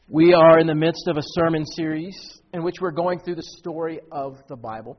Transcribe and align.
We 0.09 0.35
are 0.35 0.61
in 0.61 0.69
the 0.69 0.77
midst 0.77 1.09
of 1.09 1.17
a 1.17 1.23
sermon 1.23 1.65
series 1.75 2.15
in 2.55 2.63
which 2.63 2.77
we're 2.81 2.93
going 2.93 3.19
through 3.19 3.35
the 3.35 3.57
story 3.59 3.99
of 4.13 4.41
the 4.49 4.55
Bible. 4.55 4.97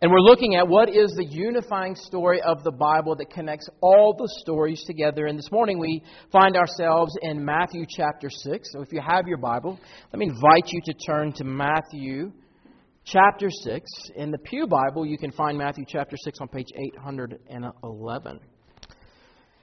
And 0.00 0.12
we're 0.12 0.20
looking 0.20 0.54
at 0.54 0.68
what 0.68 0.88
is 0.88 1.12
the 1.16 1.24
unifying 1.24 1.96
story 1.96 2.40
of 2.42 2.62
the 2.62 2.70
Bible 2.70 3.16
that 3.16 3.30
connects 3.30 3.68
all 3.80 4.14
the 4.16 4.28
stories 4.40 4.80
together. 4.86 5.26
And 5.26 5.36
this 5.36 5.50
morning 5.50 5.80
we 5.80 6.04
find 6.30 6.56
ourselves 6.56 7.12
in 7.22 7.44
Matthew 7.44 7.84
chapter 7.88 8.30
6. 8.30 8.68
So 8.72 8.80
if 8.80 8.92
you 8.92 9.00
have 9.00 9.26
your 9.26 9.38
Bible, 9.38 9.76
let 10.12 10.20
me 10.20 10.26
invite 10.26 10.68
you 10.68 10.80
to 10.84 10.94
turn 11.04 11.32
to 11.32 11.44
Matthew 11.44 12.30
chapter 13.04 13.48
6. 13.50 13.90
In 14.14 14.30
the 14.30 14.38
Pew 14.38 14.68
Bible, 14.68 15.04
you 15.04 15.18
can 15.18 15.32
find 15.32 15.58
Matthew 15.58 15.84
chapter 15.88 16.16
6 16.16 16.38
on 16.42 16.46
page 16.46 16.68
811. 16.76 18.38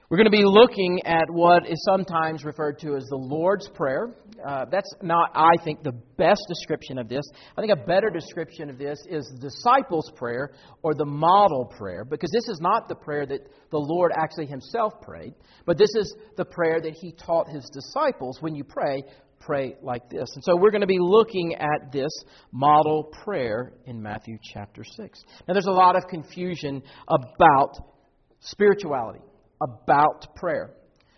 We're 0.08 0.18
going 0.18 0.26
to 0.26 0.30
be 0.30 0.44
looking 0.44 1.00
at 1.04 1.24
what 1.30 1.68
is 1.68 1.82
sometimes 1.84 2.44
referred 2.44 2.78
to 2.78 2.94
as 2.94 3.04
the 3.06 3.16
Lord's 3.16 3.68
Prayer. 3.70 4.14
Uh, 4.48 4.64
that's 4.70 4.88
not, 5.02 5.32
I 5.34 5.56
think, 5.64 5.82
the 5.82 5.98
best 6.16 6.42
description 6.48 6.98
of 6.98 7.08
this. 7.08 7.24
I 7.56 7.60
think 7.60 7.72
a 7.72 7.86
better 7.86 8.08
description 8.08 8.70
of 8.70 8.78
this 8.78 9.00
is 9.10 9.28
the 9.34 9.48
disciples' 9.48 10.12
prayer 10.14 10.52
or 10.84 10.94
the 10.94 11.04
model 11.04 11.64
prayer, 11.76 12.04
because 12.04 12.30
this 12.30 12.46
is 12.46 12.60
not 12.60 12.88
the 12.88 12.94
prayer 12.94 13.26
that 13.26 13.40
the 13.72 13.78
Lord 13.78 14.12
actually 14.16 14.46
himself 14.46 14.92
prayed, 15.02 15.34
but 15.64 15.76
this 15.76 15.90
is 15.96 16.14
the 16.36 16.44
prayer 16.44 16.80
that 16.80 16.94
he 16.94 17.10
taught 17.10 17.48
his 17.48 17.68
disciples. 17.72 18.38
When 18.40 18.54
you 18.54 18.62
pray, 18.62 19.02
pray 19.40 19.74
like 19.82 20.08
this. 20.08 20.28
And 20.36 20.44
so 20.44 20.54
we're 20.54 20.70
going 20.70 20.82
to 20.82 20.86
be 20.86 21.00
looking 21.00 21.56
at 21.56 21.90
this 21.90 22.12
model 22.52 23.10
prayer 23.24 23.72
in 23.86 24.00
Matthew 24.00 24.38
chapter 24.54 24.84
6. 24.84 25.24
Now, 25.48 25.54
there's 25.54 25.66
a 25.66 25.72
lot 25.72 25.96
of 25.96 26.06
confusion 26.08 26.84
about 27.08 27.74
spirituality 28.38 29.18
about 29.60 30.34
prayer. 30.34 30.74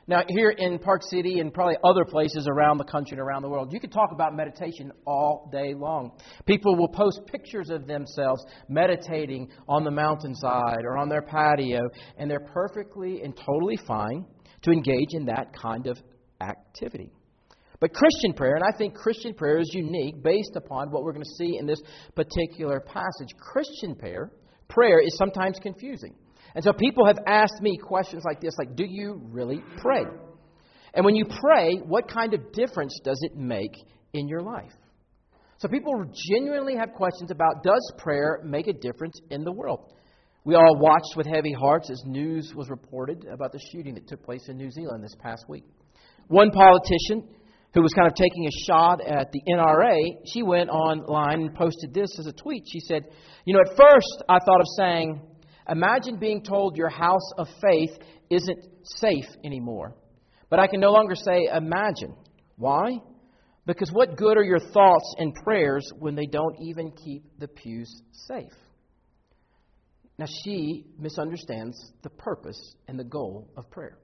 Now, 0.09 0.23
here 0.27 0.51
in 0.51 0.79
Park 0.79 1.03
City 1.03 1.41
and 1.41 1.53
probably 1.53 1.77
other 1.85 2.05
places 2.07 2.49
around 2.51 2.79
the 2.79 2.85
country 2.85 3.19
and 3.19 3.21
around 3.21 3.43
the 3.43 3.49
world, 3.51 3.75
you 3.75 3.79
can 3.79 3.91
talk 3.91 4.11
about 4.11 4.35
meditation 4.35 4.91
all 5.07 5.51
day 5.53 5.75
long. 5.75 6.13
People 6.47 6.77
will 6.77 6.89
post 6.89 7.21
pictures 7.27 7.69
of 7.69 7.87
themselves 7.87 8.43
meditating 8.71 9.51
on 9.69 9.85
the 9.85 9.91
mountainside 9.91 10.85
or 10.85 10.97
on 10.97 11.11
their 11.11 11.21
patio, 11.21 11.81
and 12.17 12.31
they're 12.31 12.41
perfectly 12.41 13.21
and 13.23 13.37
totally 13.37 13.77
fine 13.87 14.25
to 14.63 14.71
engage 14.71 15.11
in 15.13 15.27
that 15.27 15.53
kind 15.53 15.87
of 15.87 15.99
activity. 16.41 17.13
But 17.79 17.93
Christian 17.93 18.33
prayer, 18.33 18.55
and 18.55 18.65
I 18.65 18.77
think 18.79 18.95
Christian 18.95 19.35
prayer 19.35 19.59
is 19.59 19.71
unique 19.75 20.23
based 20.23 20.57
upon 20.57 20.91
what 20.91 21.03
we're 21.03 21.13
going 21.13 21.25
to 21.25 21.37
see 21.37 21.59
in 21.59 21.67
this 21.67 21.81
particular 22.17 22.81
passage. 22.81 23.29
Christian 23.39 23.95
prayer, 23.95 24.33
prayer 24.69 25.01
is 25.01 25.17
sometimes 25.19 25.59
confusing. 25.63 26.15
And 26.55 26.65
so 26.65 26.73
people 26.73 27.07
have 27.07 27.19
asked 27.27 27.61
me 27.61 27.77
questions 27.77 28.25
like 28.25 28.41
this 28.41 28.55
like, 28.59 28.75
do 28.75 28.85
you 28.87 29.21
really 29.31 29.63
pray? 29.77 30.05
And 30.95 31.05
when 31.05 31.15
you 31.15 31.27
pray, 31.27 31.77
what 31.77 32.11
kind 32.11 32.35
of 32.35 32.53
difference 32.53 32.99
does 33.05 33.19
it 33.23 33.37
make 33.37 33.73
in 34.13 34.29
your 34.29 34.41
life? 34.41 34.73
So 35.59 35.69
people 35.69 35.93
genuinely 36.31 36.77
have 36.77 36.93
questions 36.93 37.31
about 37.31 37.63
does 37.63 37.93
prayer 37.99 38.41
make 38.45 38.69
a 38.69 38.73
difference 38.73 39.21
in 39.31 39.45
the 39.45 39.53
world? 39.53 39.93
We 40.45 40.55
all 40.55 40.79
watched 40.79 41.17
with 41.17 41.27
heavy 41.27 41.53
hearts 41.53 41.91
as 41.91 42.01
news 42.07 42.53
was 42.55 42.71
reported 42.71 43.27
about 43.27 43.53
the 43.53 43.61
shooting 43.71 43.95
that 43.95 44.07
took 44.07 44.23
place 44.23 44.49
in 44.49 44.57
New 44.57 44.71
Zealand 44.71 45.03
this 45.03 45.17
past 45.21 45.45
week. 45.49 45.65
One 46.29 46.51
politician 46.51 47.29
who 47.75 47.83
was 47.83 47.93
kind 47.93 48.07
of 48.07 48.15
taking 48.15 48.47
a 48.47 48.65
shot 48.67 49.01
at 49.05 49.31
the 49.33 49.43
NRA, 49.53 50.19
she 50.33 50.43
went 50.43 50.71
online 50.71 51.43
and 51.43 51.55
posted 51.55 51.93
this 51.93 52.09
as 52.19 52.27
a 52.27 52.33
tweet. 52.33 52.65
She 52.73 52.81
said, 52.81 53.05
You 53.45 53.55
know, 53.55 53.61
at 53.61 53.77
first 53.77 54.25
I 54.29 54.39
thought 54.39 54.61
of 54.61 54.67
saying, 54.79 55.21
Imagine 55.69 56.19
being 56.19 56.43
told 56.43 56.77
your 56.77 56.89
house 56.89 57.33
of 57.37 57.47
faith 57.61 57.91
isn't 58.31 58.59
safe 58.85 59.27
anymore. 59.45 59.95
But 60.51 60.61
I 60.61 60.67
can 60.67 60.81
no 60.81 60.91
longer 60.91 61.15
say 61.15 61.49
imagine. 61.53 62.15
Why? 62.57 62.99
Because 63.67 63.91
what 63.93 64.17
good 64.17 64.39
are 64.39 64.45
your 64.45 64.61
thoughts 64.61 65.15
and 65.19 65.35
prayers 65.35 65.91
when 65.99 66.15
they 66.15 66.25
don't 66.25 66.57
even 66.63 66.91
keep 66.93 67.23
the 67.39 67.49
pews 67.49 68.03
safe? 68.13 68.53
Now, 70.19 70.27
she 70.43 70.87
misunderstands 70.99 71.93
the 72.03 72.11
purpose 72.11 72.75
and 72.89 72.99
the 72.99 73.05
goal 73.05 73.51
of 73.57 73.71
prayer. 73.71 73.99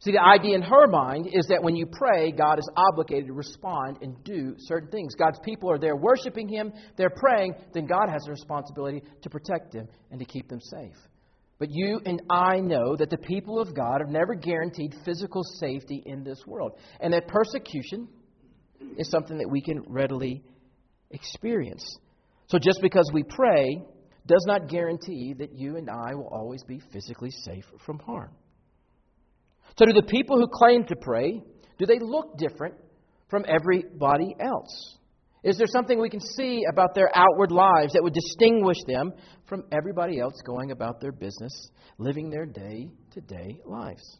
See, 0.00 0.12
the 0.12 0.22
idea 0.22 0.54
in 0.54 0.62
her 0.62 0.86
mind 0.86 1.26
is 1.32 1.46
that 1.48 1.62
when 1.62 1.74
you 1.74 1.86
pray, 1.86 2.30
God 2.30 2.60
is 2.60 2.70
obligated 2.76 3.26
to 3.26 3.32
respond 3.32 3.98
and 4.00 4.22
do 4.22 4.54
certain 4.58 4.90
things. 4.90 5.14
God's 5.16 5.40
people 5.44 5.70
are 5.70 5.78
there 5.78 5.96
worshiping 5.96 6.48
Him, 6.48 6.72
they're 6.96 7.10
praying, 7.10 7.54
then 7.74 7.86
God 7.86 8.08
has 8.08 8.24
a 8.26 8.30
responsibility 8.30 9.02
to 9.22 9.30
protect 9.30 9.72
them 9.72 9.88
and 10.12 10.20
to 10.20 10.24
keep 10.24 10.48
them 10.48 10.60
safe. 10.60 10.96
But 11.58 11.70
you 11.72 12.00
and 12.06 12.22
I 12.30 12.60
know 12.60 12.94
that 12.94 13.10
the 13.10 13.18
people 13.18 13.60
of 13.60 13.74
God 13.74 14.00
are 14.00 14.08
never 14.08 14.34
guaranteed 14.34 14.94
physical 15.04 15.42
safety 15.58 16.04
in 16.06 16.22
this 16.22 16.44
world, 16.46 16.78
and 17.00 17.12
that 17.12 17.26
persecution 17.26 18.06
is 18.96 19.10
something 19.10 19.38
that 19.38 19.50
we 19.50 19.60
can 19.60 19.82
readily 19.88 20.44
experience. 21.10 21.84
So 22.46 22.58
just 22.60 22.80
because 22.80 23.10
we 23.12 23.24
pray 23.24 23.82
does 24.26 24.44
not 24.46 24.68
guarantee 24.68 25.34
that 25.38 25.52
you 25.52 25.76
and 25.76 25.90
I 25.90 26.14
will 26.14 26.28
always 26.28 26.62
be 26.62 26.80
physically 26.92 27.30
safe 27.30 27.64
from 27.84 27.98
harm. 27.98 28.30
So, 29.76 29.84
do 29.84 29.92
the 29.92 30.02
people 30.02 30.38
who 30.38 30.48
claim 30.48 30.84
to 30.84 30.96
pray, 30.96 31.40
do 31.78 31.86
they 31.86 31.98
look 31.98 32.36
different 32.38 32.74
from 33.28 33.44
everybody 33.48 34.34
else? 34.40 34.98
Is 35.44 35.56
there 35.56 35.66
something 35.68 36.00
we 36.00 36.10
can 36.10 36.20
see 36.20 36.64
about 36.70 36.94
their 36.94 37.10
outward 37.14 37.52
lives 37.52 37.92
that 37.92 38.02
would 38.02 38.12
distinguish 38.12 38.78
them 38.86 39.12
from 39.46 39.64
everybody 39.70 40.18
else 40.18 40.34
going 40.44 40.72
about 40.72 41.00
their 41.00 41.12
business, 41.12 41.70
living 41.98 42.28
their 42.28 42.44
day 42.44 42.90
to 43.12 43.20
day 43.20 43.60
lives? 43.64 44.18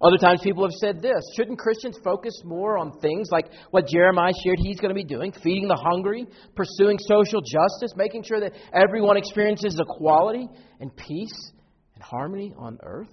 Other 0.00 0.16
times 0.16 0.40
people 0.44 0.64
have 0.64 0.74
said 0.74 1.02
this 1.02 1.22
shouldn't 1.34 1.58
Christians 1.58 1.98
focus 2.04 2.32
more 2.44 2.78
on 2.78 3.00
things 3.00 3.30
like 3.32 3.50
what 3.70 3.88
Jeremiah 3.88 4.32
shared 4.44 4.58
he's 4.60 4.78
going 4.78 4.90
to 4.90 4.94
be 4.94 5.02
doing, 5.02 5.32
feeding 5.32 5.66
the 5.66 5.74
hungry, 5.74 6.26
pursuing 6.54 6.98
social 7.00 7.40
justice, 7.40 7.92
making 7.96 8.22
sure 8.22 8.38
that 8.38 8.52
everyone 8.72 9.16
experiences 9.16 9.80
equality 9.80 10.46
and 10.78 10.94
peace 10.94 11.52
and 11.94 12.02
harmony 12.02 12.54
on 12.56 12.78
earth? 12.82 13.10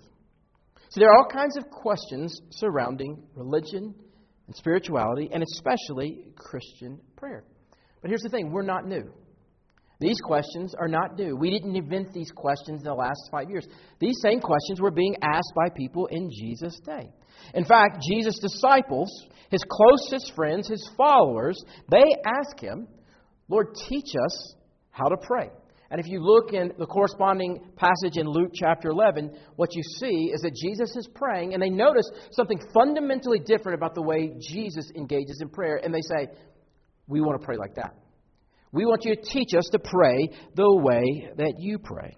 So 0.95 1.01
there 1.01 1.09
are 1.09 1.17
all 1.17 1.27
kinds 1.29 1.57
of 1.57 1.69
questions 1.69 2.39
surrounding 2.51 3.21
religion 3.35 3.93
and 4.47 4.55
spirituality, 4.55 5.29
and 5.29 5.43
especially 5.43 6.27
Christian 6.37 7.01
prayer. 7.17 7.43
But 8.01 8.11
here's 8.11 8.21
the 8.21 8.29
thing 8.29 8.53
we're 8.53 8.61
not 8.61 8.87
new. 8.87 9.11
These 9.99 10.21
questions 10.23 10.73
are 10.73 10.87
not 10.87 11.17
new. 11.17 11.35
We 11.35 11.49
didn't 11.49 11.75
invent 11.75 12.13
these 12.13 12.31
questions 12.31 12.79
in 12.79 12.85
the 12.85 12.93
last 12.93 13.19
five 13.29 13.49
years. 13.49 13.67
These 13.99 14.15
same 14.21 14.39
questions 14.39 14.79
were 14.79 14.89
being 14.89 15.17
asked 15.21 15.51
by 15.53 15.67
people 15.75 16.07
in 16.11 16.29
Jesus' 16.31 16.79
day. 16.85 17.09
In 17.53 17.65
fact, 17.65 18.01
Jesus' 18.09 18.39
disciples, 18.39 19.09
his 19.49 19.65
closest 19.69 20.33
friends, 20.33 20.69
his 20.69 20.89
followers, 20.95 21.61
they 21.91 22.05
ask 22.25 22.57
him, 22.57 22.87
Lord, 23.49 23.75
teach 23.89 24.13
us 24.25 24.55
how 24.91 25.09
to 25.09 25.17
pray. 25.17 25.49
And 25.95 26.03
if 26.03 26.11
you 26.11 26.19
look 26.19 26.51
in 26.51 26.73
the 26.77 26.85
corresponding 26.85 27.71
passage 27.77 28.17
in 28.17 28.27
Luke 28.27 28.51
chapter 28.53 28.89
11, 28.89 29.33
what 29.55 29.69
you 29.73 29.81
see 29.81 30.29
is 30.33 30.41
that 30.41 30.53
Jesus 30.53 30.93
is 30.97 31.07
praying, 31.15 31.53
and 31.53 31.63
they 31.63 31.69
notice 31.69 32.03
something 32.31 32.59
fundamentally 32.73 33.39
different 33.39 33.77
about 33.77 33.95
the 33.95 34.01
way 34.01 34.33
Jesus 34.41 34.91
engages 34.93 35.39
in 35.41 35.47
prayer. 35.47 35.79
And 35.81 35.93
they 35.93 36.01
say, 36.01 36.27
We 37.07 37.21
want 37.21 37.39
to 37.39 37.45
pray 37.45 37.55
like 37.55 37.75
that. 37.75 37.95
We 38.73 38.85
want 38.85 39.05
you 39.05 39.15
to 39.15 39.21
teach 39.21 39.53
us 39.57 39.69
to 39.71 39.79
pray 39.79 40.31
the 40.53 40.75
way 40.75 41.29
that 41.37 41.53
you 41.59 41.79
pray. 41.79 42.17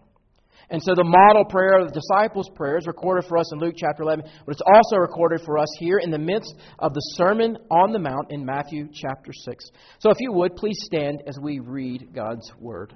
And 0.71 0.81
so 0.81 0.95
the 0.95 1.03
model 1.03 1.45
prayer 1.45 1.79
of 1.79 1.93
the 1.93 2.01
disciples' 2.01 2.49
prayer 2.55 2.79
is 2.79 2.87
recorded 2.87 3.29
for 3.29 3.37
us 3.37 3.53
in 3.53 3.59
Luke 3.59 3.75
chapter 3.77 4.01
11, 4.01 4.25
but 4.43 4.53
it's 4.53 4.73
also 4.73 4.95
recorded 4.95 5.41
for 5.45 5.59
us 5.59 5.69
here 5.77 5.99
in 5.99 6.09
the 6.09 6.17
midst 6.17 6.55
of 6.79 6.95
the 6.95 7.13
Sermon 7.13 7.59
on 7.69 7.93
the 7.93 7.99
Mount 7.99 8.31
in 8.31 8.43
Matthew 8.43 8.87
chapter 8.91 9.31
6. 9.31 9.65
So 9.99 10.09
if 10.09 10.17
you 10.19 10.31
would, 10.31 10.55
please 10.55 10.79
stand 10.81 11.21
as 11.27 11.37
we 11.39 11.59
read 11.59 12.09
God's 12.15 12.51
Word. 12.59 12.95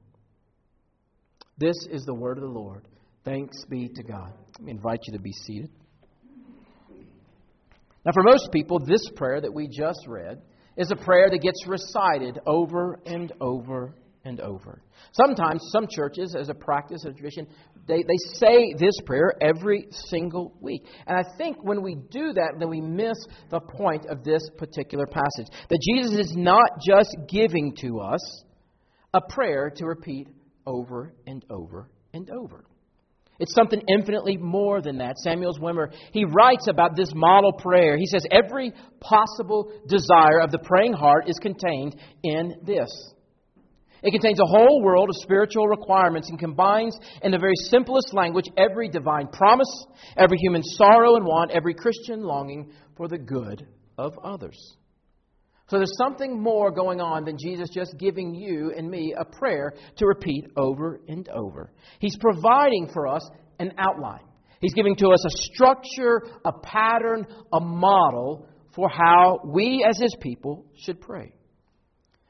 This 1.61 1.75
is 1.91 2.05
the 2.05 2.13
word 2.15 2.39
of 2.39 2.43
the 2.43 2.49
Lord. 2.49 2.87
Thanks 3.23 3.55
be 3.69 3.87
to 3.87 4.01
God. 4.01 4.33
Me 4.59 4.71
invite 4.71 4.97
you 5.05 5.13
to 5.13 5.21
be 5.21 5.31
seated. 5.31 5.69
Now, 8.03 8.13
for 8.13 8.23
most 8.23 8.51
people, 8.51 8.79
this 8.79 9.07
prayer 9.15 9.39
that 9.39 9.53
we 9.53 9.67
just 9.67 10.07
read 10.07 10.41
is 10.75 10.89
a 10.89 10.95
prayer 10.95 11.29
that 11.29 11.39
gets 11.39 11.67
recited 11.67 12.39
over 12.47 12.99
and 13.05 13.31
over 13.39 13.93
and 14.25 14.41
over. 14.41 14.81
Sometimes, 15.11 15.61
some 15.71 15.85
churches, 15.87 16.35
as 16.35 16.49
a 16.49 16.55
practice, 16.55 17.05
a 17.05 17.11
tradition, 17.11 17.45
they, 17.87 17.97
they 17.97 18.37
say 18.37 18.73
this 18.79 18.95
prayer 19.05 19.31
every 19.39 19.85
single 19.91 20.57
week. 20.61 20.83
And 21.05 21.15
I 21.15 21.37
think 21.37 21.63
when 21.63 21.83
we 21.83 21.93
do 22.09 22.33
that, 22.33 22.55
then 22.57 22.69
we 22.69 22.81
miss 22.81 23.17
the 23.51 23.59
point 23.59 24.07
of 24.09 24.23
this 24.23 24.41
particular 24.57 25.05
passage. 25.05 25.53
That 25.69 25.79
Jesus 25.93 26.25
is 26.25 26.35
not 26.35 26.71
just 26.83 27.15
giving 27.29 27.75
to 27.81 27.99
us 27.99 28.43
a 29.13 29.21
prayer 29.29 29.71
to 29.75 29.85
repeat 29.85 30.27
over 30.65 31.13
and 31.25 31.43
over 31.49 31.89
and 32.13 32.29
over. 32.29 32.65
It's 33.39 33.55
something 33.55 33.81
infinitely 33.87 34.37
more 34.37 34.81
than 34.81 34.99
that. 34.99 35.17
Samuel 35.17 35.57
Zwemer, 35.57 35.91
he 36.11 36.25
writes 36.25 36.67
about 36.69 36.95
this 36.95 37.11
model 37.15 37.53
prayer. 37.53 37.97
He 37.97 38.05
says, 38.05 38.23
Every 38.31 38.71
possible 38.99 39.71
desire 39.87 40.41
of 40.41 40.51
the 40.51 40.59
praying 40.59 40.93
heart 40.93 41.27
is 41.27 41.39
contained 41.41 41.95
in 42.21 42.53
this. 42.63 42.89
It 44.03 44.11
contains 44.11 44.39
a 44.39 44.45
whole 44.45 44.83
world 44.83 45.09
of 45.09 45.15
spiritual 45.21 45.67
requirements 45.67 46.29
and 46.29 46.39
combines, 46.39 46.97
in 47.23 47.31
the 47.31 47.39
very 47.39 47.55
simplest 47.69 48.13
language, 48.13 48.45
every 48.57 48.89
divine 48.89 49.27
promise, 49.27 49.85
every 50.17 50.37
human 50.37 50.63
sorrow 50.63 51.15
and 51.15 51.25
want, 51.25 51.51
every 51.51 51.73
Christian 51.73 52.21
longing 52.21 52.71
for 52.95 53.07
the 53.07 53.17
good 53.17 53.67
of 53.97 54.13
others. 54.23 54.57
So 55.71 55.77
there's 55.77 55.97
something 55.97 56.37
more 56.37 56.69
going 56.69 56.99
on 56.99 57.23
than 57.23 57.37
Jesus 57.37 57.69
just 57.73 57.97
giving 57.97 58.35
you 58.35 58.73
and 58.75 58.91
me 58.91 59.15
a 59.17 59.23
prayer 59.23 59.73
to 59.95 60.05
repeat 60.05 60.47
over 60.57 60.99
and 61.07 61.29
over. 61.29 61.71
He's 61.99 62.17
providing 62.17 62.89
for 62.93 63.07
us 63.07 63.25
an 63.57 63.71
outline. 63.77 64.25
He's 64.59 64.73
giving 64.73 64.97
to 64.97 65.07
us 65.07 65.25
a 65.25 65.29
structure, 65.53 66.23
a 66.43 66.51
pattern, 66.51 67.25
a 67.53 67.61
model 67.61 68.49
for 68.75 68.89
how 68.89 69.39
we 69.45 69.87
as 69.89 69.97
His 69.97 70.13
people 70.19 70.65
should 70.75 70.99
pray. 70.99 71.33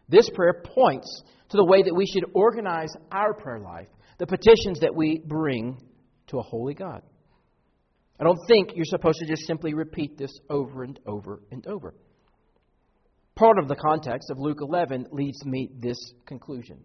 This 0.07 0.29
prayer 0.35 0.61
points 0.63 1.23
to 1.49 1.57
the 1.57 1.65
way 1.65 1.81
that 1.81 1.95
we 1.95 2.05
should 2.05 2.25
organize 2.35 2.93
our 3.11 3.33
prayer 3.33 3.59
life, 3.59 3.87
the 4.19 4.27
petitions 4.27 4.81
that 4.81 4.93
we 4.93 5.19
bring 5.25 5.81
to 6.27 6.37
a 6.37 6.43
holy 6.43 6.75
God. 6.75 7.01
I 8.19 8.23
don't 8.23 8.45
think 8.47 8.73
you're 8.75 8.85
supposed 8.85 9.17
to 9.17 9.25
just 9.25 9.47
simply 9.47 9.73
repeat 9.73 10.15
this 10.15 10.31
over 10.47 10.83
and 10.83 10.99
over 11.07 11.41
and 11.49 11.65
over. 11.65 11.95
Part 13.35 13.57
of 13.57 13.67
the 13.67 13.75
context 13.75 14.29
of 14.29 14.39
Luke 14.39 14.59
11 14.61 15.07
leads 15.11 15.45
me 15.45 15.69
this 15.79 15.97
conclusion. 16.25 16.79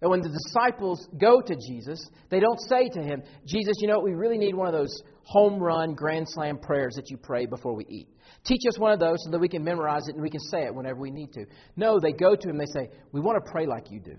That 0.00 0.10
when 0.10 0.20
the 0.20 0.28
disciples 0.28 1.08
go 1.18 1.40
to 1.40 1.56
Jesus, 1.68 2.06
they 2.28 2.38
don't 2.38 2.60
say 2.68 2.88
to 2.90 3.02
him, 3.02 3.22
Jesus, 3.46 3.74
you 3.80 3.88
know, 3.88 4.00
we 4.00 4.12
really 4.12 4.36
need 4.36 4.54
one 4.54 4.66
of 4.66 4.74
those 4.74 5.02
home 5.22 5.58
run 5.58 5.94
grand 5.94 6.26
slam 6.28 6.58
prayers 6.58 6.94
that 6.96 7.08
you 7.10 7.16
pray 7.16 7.46
before 7.46 7.74
we 7.74 7.86
eat. 7.88 8.08
Teach 8.44 8.60
us 8.68 8.78
one 8.78 8.92
of 8.92 9.00
those 9.00 9.16
so 9.24 9.30
that 9.30 9.38
we 9.38 9.48
can 9.48 9.64
memorize 9.64 10.06
it 10.06 10.14
and 10.14 10.22
we 10.22 10.30
can 10.30 10.40
say 10.40 10.64
it 10.64 10.74
whenever 10.74 11.00
we 11.00 11.10
need 11.10 11.32
to. 11.32 11.46
No, 11.76 11.98
they 11.98 12.12
go 12.12 12.36
to 12.36 12.48
him, 12.48 12.60
and 12.60 12.60
they 12.60 12.72
say, 12.72 12.90
We 13.12 13.20
want 13.20 13.42
to 13.42 13.50
pray 13.50 13.66
like 13.66 13.90
you 13.90 14.00
do. 14.00 14.16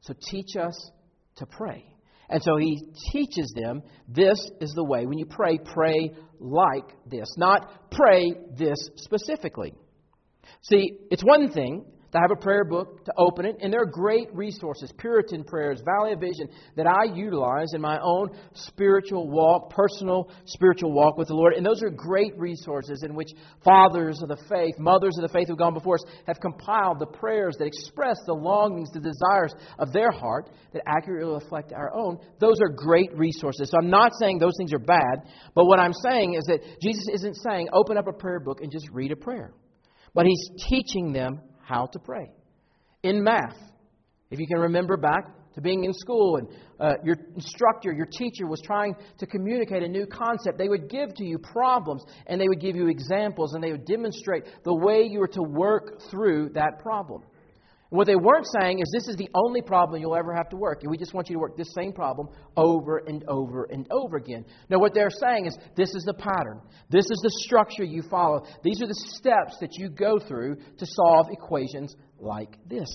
So 0.00 0.14
teach 0.30 0.56
us 0.56 0.90
to 1.36 1.46
pray. 1.46 1.86
And 2.28 2.42
so 2.42 2.56
he 2.56 2.92
teaches 3.12 3.52
them 3.56 3.82
this 4.08 4.38
is 4.60 4.72
the 4.74 4.84
way. 4.84 5.06
When 5.06 5.18
you 5.18 5.26
pray, 5.26 5.58
pray 5.58 6.12
like 6.38 6.88
this, 7.06 7.34
not 7.36 7.90
pray 7.90 8.34
this 8.56 8.78
specifically. 8.96 9.74
See, 10.62 10.98
it's 11.10 11.22
one 11.22 11.50
thing 11.50 11.84
to 12.14 12.20
have 12.20 12.30
a 12.30 12.40
prayer 12.40 12.64
book, 12.64 13.04
to 13.04 13.12
open 13.18 13.44
it. 13.44 13.56
And 13.60 13.72
there 13.72 13.82
are 13.82 13.90
great 13.90 14.32
resources, 14.32 14.92
Puritan 14.98 15.42
prayers, 15.42 15.82
Valley 15.84 16.12
of 16.12 16.20
Vision, 16.20 16.48
that 16.76 16.86
I 16.86 17.12
utilize 17.12 17.72
in 17.74 17.80
my 17.80 17.98
own 18.00 18.28
spiritual 18.52 19.28
walk, 19.28 19.70
personal 19.70 20.30
spiritual 20.44 20.92
walk 20.92 21.18
with 21.18 21.26
the 21.26 21.34
Lord. 21.34 21.54
And 21.54 21.66
those 21.66 21.82
are 21.82 21.90
great 21.90 22.38
resources 22.38 23.02
in 23.02 23.16
which 23.16 23.30
fathers 23.64 24.22
of 24.22 24.28
the 24.28 24.38
faith, 24.48 24.78
mothers 24.78 25.18
of 25.18 25.22
the 25.22 25.32
faith 25.36 25.48
who've 25.48 25.58
gone 25.58 25.74
before 25.74 25.96
us, 25.96 26.04
have 26.28 26.38
compiled 26.38 27.00
the 27.00 27.06
prayers 27.06 27.56
that 27.58 27.66
express 27.66 28.16
the 28.26 28.32
longings, 28.32 28.90
the 28.92 29.00
desires 29.00 29.52
of 29.80 29.92
their 29.92 30.12
heart 30.12 30.50
that 30.72 30.82
accurately 30.86 31.34
reflect 31.34 31.72
our 31.72 31.92
own. 31.92 32.18
Those 32.38 32.60
are 32.60 32.68
great 32.68 33.10
resources. 33.18 33.70
So 33.70 33.78
I'm 33.78 33.90
not 33.90 34.12
saying 34.20 34.38
those 34.38 34.56
things 34.56 34.72
are 34.72 34.78
bad, 34.78 35.28
but 35.56 35.64
what 35.64 35.80
I'm 35.80 35.92
saying 35.92 36.34
is 36.34 36.44
that 36.44 36.60
Jesus 36.80 37.08
isn't 37.12 37.34
saying 37.38 37.70
open 37.72 37.98
up 37.98 38.06
a 38.06 38.12
prayer 38.12 38.38
book 38.38 38.60
and 38.62 38.70
just 38.70 38.88
read 38.92 39.10
a 39.10 39.16
prayer. 39.16 39.52
But 40.14 40.26
he's 40.26 40.50
teaching 40.68 41.12
them 41.12 41.40
how 41.62 41.86
to 41.86 41.98
pray. 41.98 42.30
In 43.02 43.22
math, 43.22 43.56
if 44.30 44.38
you 44.38 44.46
can 44.46 44.58
remember 44.58 44.96
back 44.96 45.26
to 45.54 45.60
being 45.60 45.84
in 45.84 45.92
school 45.92 46.36
and 46.36 46.48
uh, 46.80 46.94
your 47.04 47.16
instructor, 47.36 47.92
your 47.92 48.06
teacher 48.06 48.46
was 48.46 48.60
trying 48.60 48.94
to 49.18 49.26
communicate 49.26 49.82
a 49.82 49.88
new 49.88 50.06
concept, 50.06 50.58
they 50.58 50.68
would 50.68 50.88
give 50.88 51.14
to 51.14 51.24
you 51.24 51.38
problems 51.38 52.02
and 52.26 52.40
they 52.40 52.48
would 52.48 52.60
give 52.60 52.74
you 52.74 52.88
examples 52.88 53.54
and 53.54 53.62
they 53.62 53.70
would 53.70 53.84
demonstrate 53.84 54.44
the 54.64 54.74
way 54.74 55.02
you 55.02 55.20
were 55.20 55.28
to 55.28 55.42
work 55.42 56.00
through 56.10 56.50
that 56.54 56.78
problem. 56.80 57.22
What 57.94 58.08
they 58.08 58.16
weren't 58.16 58.46
saying 58.60 58.80
is 58.80 58.90
this 58.92 59.06
is 59.06 59.14
the 59.14 59.30
only 59.36 59.62
problem 59.62 60.00
you'll 60.00 60.16
ever 60.16 60.34
have 60.34 60.48
to 60.48 60.56
work. 60.56 60.82
We 60.84 60.98
just 60.98 61.14
want 61.14 61.28
you 61.28 61.36
to 61.36 61.38
work 61.38 61.56
this 61.56 61.72
same 61.74 61.92
problem 61.92 62.26
over 62.56 63.04
and 63.06 63.22
over 63.28 63.68
and 63.70 63.86
over 63.92 64.16
again. 64.16 64.44
No, 64.68 64.80
what 64.80 64.94
they're 64.94 65.10
saying 65.10 65.46
is 65.46 65.56
this 65.76 65.94
is 65.94 66.02
the 66.02 66.14
pattern. 66.14 66.60
This 66.90 67.04
is 67.04 67.20
the 67.22 67.30
structure 67.44 67.84
you 67.84 68.02
follow. 68.02 68.44
These 68.64 68.82
are 68.82 68.88
the 68.88 69.00
steps 69.14 69.58
that 69.60 69.78
you 69.78 69.90
go 69.90 70.18
through 70.18 70.56
to 70.76 70.86
solve 70.86 71.28
equations 71.30 71.94
like 72.18 72.58
this. 72.68 72.88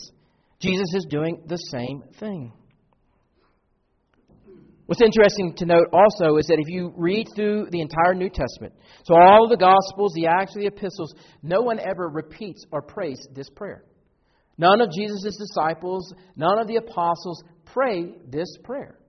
Jesus 0.59 0.93
is 0.93 1.07
doing 1.09 1.43
the 1.47 1.55
same 1.55 2.03
thing. 2.19 2.51
What's 4.87 5.01
interesting 5.01 5.53
to 5.59 5.65
note 5.65 5.87
also 5.93 6.35
is 6.35 6.47
that 6.47 6.59
if 6.59 6.67
you 6.67 6.91
read 6.97 7.27
through 7.37 7.67
the 7.71 7.79
entire 7.79 8.15
New 8.15 8.29
Testament, 8.29 8.73
so 9.05 9.15
all 9.15 9.45
of 9.45 9.49
the 9.49 9.55
Gospels, 9.55 10.11
the 10.13 10.27
Acts, 10.27 10.55
the 10.55 10.65
Epistles, 10.65 11.13
no 11.41 11.61
one 11.61 11.79
ever 11.79 12.09
repeats 12.09 12.65
or 12.73 12.81
prays 12.81 13.17
this 13.33 13.49
prayer. 13.55 13.85
None 14.59 14.81
of 14.81 14.91
Jesus' 14.91 15.37
disciples, 15.37 16.13
none 16.35 16.59
of 16.59 16.67
the 16.67 16.75
apostles 16.75 17.41
pray 17.65 18.11
this 18.27 18.57
prayer. 18.63 18.99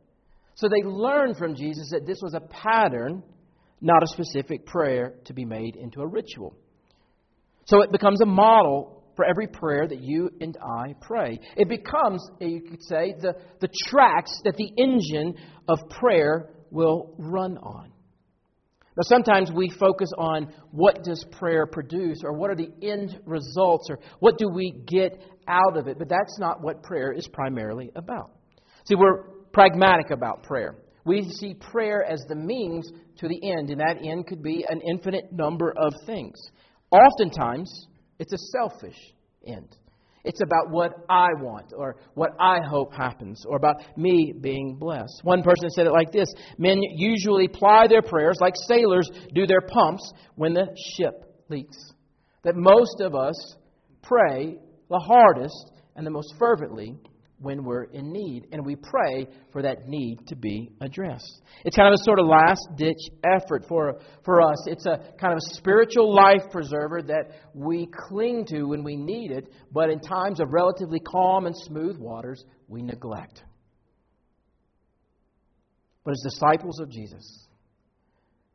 So 0.55 0.69
they 0.69 0.89
learned 0.89 1.37
from 1.37 1.57
Jesus 1.57 1.91
that 1.91 2.07
this 2.07 2.21
was 2.23 2.35
a 2.35 2.41
pattern, 2.41 3.25
not 3.81 4.05
a 4.05 4.07
specific 4.07 4.65
prayer 4.65 5.15
to 5.25 5.35
be 5.35 5.45
made 5.45 5.75
into 5.75 6.03
a 6.03 6.07
ritual. 6.07 6.55
So 7.65 7.83
it 7.83 7.91
becomes 7.91 8.21
a 8.21 8.27
model 8.27 9.03
for 9.17 9.25
every 9.25 9.49
prayer 9.49 9.89
that 9.89 10.01
you 10.01 10.31
and 10.41 10.57
I 10.63 10.95
pray. 11.01 11.41
It 11.57 11.69
becomes, 11.69 12.25
eh, 12.41 12.47
you 12.47 12.61
could 12.63 12.83
say, 12.85 13.15
the, 13.21 13.35
the 13.61 13.69
tracks 13.89 14.31
that 14.45 14.57
the 14.57 14.71
engine 14.79 15.35
of 15.69 15.79
prayer 15.91 16.51
will 16.71 17.13
run 17.19 17.59
on. 17.59 17.91
Now, 18.97 19.03
sometimes 19.05 19.51
we 19.51 19.71
focus 19.71 20.11
on 20.19 20.53
what 20.73 21.05
does 21.05 21.25
prayer 21.33 21.67
produce, 21.67 22.23
or 22.25 22.35
what 22.35 22.51
are 22.51 22.57
the 22.57 22.71
end 22.83 23.19
results, 23.25 23.89
or 23.89 23.99
what 24.19 24.37
do 24.37 24.49
we 24.49 24.83
get 24.87 25.23
out 25.51 25.77
of 25.77 25.89
it, 25.89 25.99
but 25.99 26.09
that's 26.09 26.39
not 26.39 26.63
what 26.63 26.83
prayer 26.83 27.13
is 27.13 27.29
primarily 27.29 27.91
about. 27.97 28.31
See, 28.85 28.95
we're 28.95 29.25
pragmatic 29.53 30.11
about 30.11 30.43
prayer. 30.45 30.77
We 31.05 31.25
see 31.25 31.55
prayer 31.55 32.05
as 32.05 32.25
the 32.29 32.37
means 32.37 32.91
to 33.19 33.29
the 33.29 33.51
end, 33.51 33.71
and 33.71 33.81
that 33.81 33.99
end 34.05 34.27
could 34.27 34.43
be 34.43 34.65
an 34.69 34.81
infinite 34.81 35.33
number 35.33 35.75
of 35.77 35.93
things. 36.07 36.39
Oftentimes, 36.91 37.71
it's 38.19 38.33
a 38.33 38.39
selfish 38.53 38.97
end. 39.47 39.77
It's 40.23 40.43
about 40.43 40.71
what 40.71 40.93
I 41.09 41.29
want 41.41 41.73
or 41.75 41.97
what 42.15 42.33
I 42.39 42.59
hope 42.61 42.93
happens 42.93 43.43
or 43.49 43.57
about 43.57 43.77
me 43.97 44.35
being 44.39 44.77
blessed. 44.79 45.21
One 45.23 45.43
person 45.43 45.71
said 45.71 45.87
it 45.87 45.93
like 45.93 46.13
this 46.13 46.29
Men 46.59 46.79
usually 46.97 47.49
ply 47.49 47.87
their 47.89 48.03
prayers 48.03 48.37
like 48.41 48.53
sailors 48.69 49.09
do 49.35 49.47
their 49.47 49.63
pumps 49.63 50.13
when 50.35 50.53
the 50.53 50.67
ship 50.95 51.15
leaks. 51.49 51.79
That 52.45 52.55
most 52.57 53.01
of 53.01 53.15
us 53.15 53.57
pray 54.03 54.59
the 54.91 54.99
hardest 54.99 55.73
and 55.97 56.07
the 56.07 56.11
most 56.11 56.35
fervently 56.39 56.99
when 57.39 57.65
we're 57.65 57.85
in 57.85 58.13
need, 58.13 58.47
and 58.53 58.67
we 58.67 58.77
pray 58.77 59.27
for 59.51 59.63
that 59.63 59.89
need 59.89 60.19
to 60.27 60.37
be 60.37 60.71
addressed. 60.83 61.41
It's 61.65 61.75
kind 61.75 61.89
of 61.89 61.99
a 61.99 62.05
sort 62.05 62.19
of 62.19 62.27
last 62.27 62.61
ditch 62.77 62.99
effort 63.25 63.65
for, 63.67 63.99
for 64.27 64.43
us. 64.43 64.59
It's 64.67 64.85
a 64.85 64.99
kind 65.19 65.33
of 65.33 65.39
a 65.39 65.55
spiritual 65.55 66.15
life 66.15 66.43
preserver 66.51 67.01
that 67.03 67.31
we 67.55 67.89
cling 68.09 68.45
to 68.51 68.65
when 68.65 68.85
we 68.85 68.95
need 68.95 69.31
it, 69.31 69.51
but 69.73 69.89
in 69.89 70.01
times 70.01 70.39
of 70.39 70.53
relatively 70.53 71.01
calm 71.01 71.47
and 71.47 71.57
smooth 71.57 71.97
waters, 71.97 72.45
we 72.69 72.83
neglect. 72.83 73.43
But 76.05 76.13
as 76.13 76.33
disciples 76.33 76.79
of 76.81 76.91
Jesus, 76.91 77.49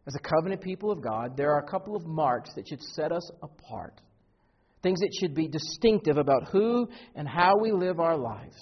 as 0.08 0.14
a 0.16 0.20
covenant 0.20 0.62
people 0.62 0.92
of 0.92 1.02
God, 1.02 1.36
there 1.36 1.52
are 1.52 1.60
a 1.60 1.68
couple 1.68 1.96
of 1.96 2.06
marks 2.06 2.54
that 2.56 2.68
should 2.68 2.82
set 2.82 3.12
us 3.12 3.28
apart. 3.42 4.00
Things 4.86 5.00
that 5.00 5.18
should 5.20 5.34
be 5.34 5.48
distinctive 5.48 6.18
about 6.18 6.50
who 6.52 6.88
and 7.16 7.28
how 7.28 7.54
we 7.60 7.72
live 7.72 8.00
our 8.00 8.16
lives, 8.16 8.56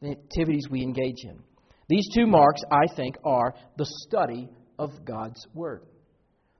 the 0.00 0.12
activities 0.12 0.68
we 0.70 0.82
engage 0.82 1.24
in. 1.24 1.40
These 1.88 2.10
two 2.14 2.28
marks, 2.28 2.60
I 2.70 2.86
think, 2.94 3.16
are 3.24 3.52
the 3.76 3.86
study 4.06 4.48
of 4.78 5.04
God's 5.04 5.44
Word. 5.52 5.82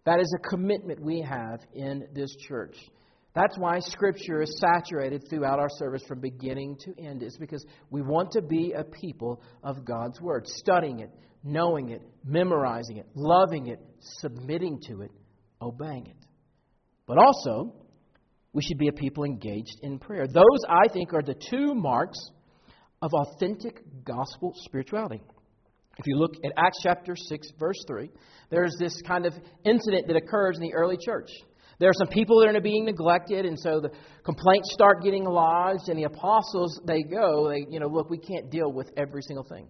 That 0.04 0.18
is 0.18 0.34
a 0.36 0.48
commitment 0.48 1.00
we 1.00 1.20
have 1.20 1.60
in 1.72 2.08
this 2.12 2.34
church. 2.48 2.76
That's 3.36 3.56
why 3.56 3.78
Scripture 3.78 4.42
is 4.42 4.58
saturated 4.58 5.22
throughout 5.30 5.60
our 5.60 5.70
service 5.70 6.02
from 6.08 6.18
beginning 6.18 6.76
to 6.80 7.00
end. 7.00 7.22
is 7.22 7.36
because 7.38 7.64
we 7.90 8.02
want 8.02 8.32
to 8.32 8.42
be 8.42 8.72
a 8.72 8.82
people 8.82 9.40
of 9.62 9.84
God's 9.84 10.20
Word, 10.20 10.44
studying 10.48 10.98
it, 10.98 11.10
knowing 11.44 11.90
it, 11.90 12.02
memorizing 12.24 12.96
it, 12.96 13.06
loving 13.14 13.68
it, 13.68 13.78
submitting 14.00 14.80
to 14.88 15.02
it, 15.02 15.12
obeying 15.62 16.08
it. 16.08 16.16
But 17.06 17.18
also, 17.18 17.76
we 18.54 18.62
should 18.62 18.78
be 18.78 18.88
a 18.88 18.92
people 18.92 19.24
engaged 19.24 19.80
in 19.82 19.98
prayer. 19.98 20.26
Those, 20.26 20.60
I 20.68 20.88
think, 20.92 21.12
are 21.12 21.22
the 21.22 21.34
two 21.34 21.74
marks 21.74 22.18
of 23.02 23.10
authentic 23.12 23.82
gospel 24.04 24.54
spirituality. 24.64 25.20
If 25.98 26.06
you 26.06 26.16
look 26.16 26.34
at 26.44 26.52
Acts 26.56 26.78
chapter 26.82 27.14
6, 27.16 27.48
verse 27.58 27.76
3, 27.86 28.10
there's 28.50 28.74
this 28.78 29.00
kind 29.06 29.26
of 29.26 29.34
incident 29.64 30.06
that 30.06 30.16
occurs 30.16 30.56
in 30.56 30.62
the 30.62 30.72
early 30.74 30.96
church. 31.04 31.28
There 31.80 31.90
are 31.90 31.94
some 31.94 32.08
people 32.08 32.40
that 32.40 32.54
are 32.54 32.60
being 32.60 32.84
neglected, 32.84 33.44
and 33.44 33.58
so 33.58 33.80
the 33.80 33.90
complaints 34.24 34.72
start 34.72 35.02
getting 35.02 35.24
lodged, 35.24 35.88
and 35.88 35.98
the 35.98 36.04
apostles, 36.04 36.80
they 36.86 37.02
go, 37.02 37.48
they, 37.50 37.66
you 37.68 37.80
know, 37.80 37.88
look, 37.88 38.08
we 38.08 38.18
can't 38.18 38.50
deal 38.50 38.72
with 38.72 38.90
every 38.96 39.22
single 39.22 39.44
thing. 39.44 39.66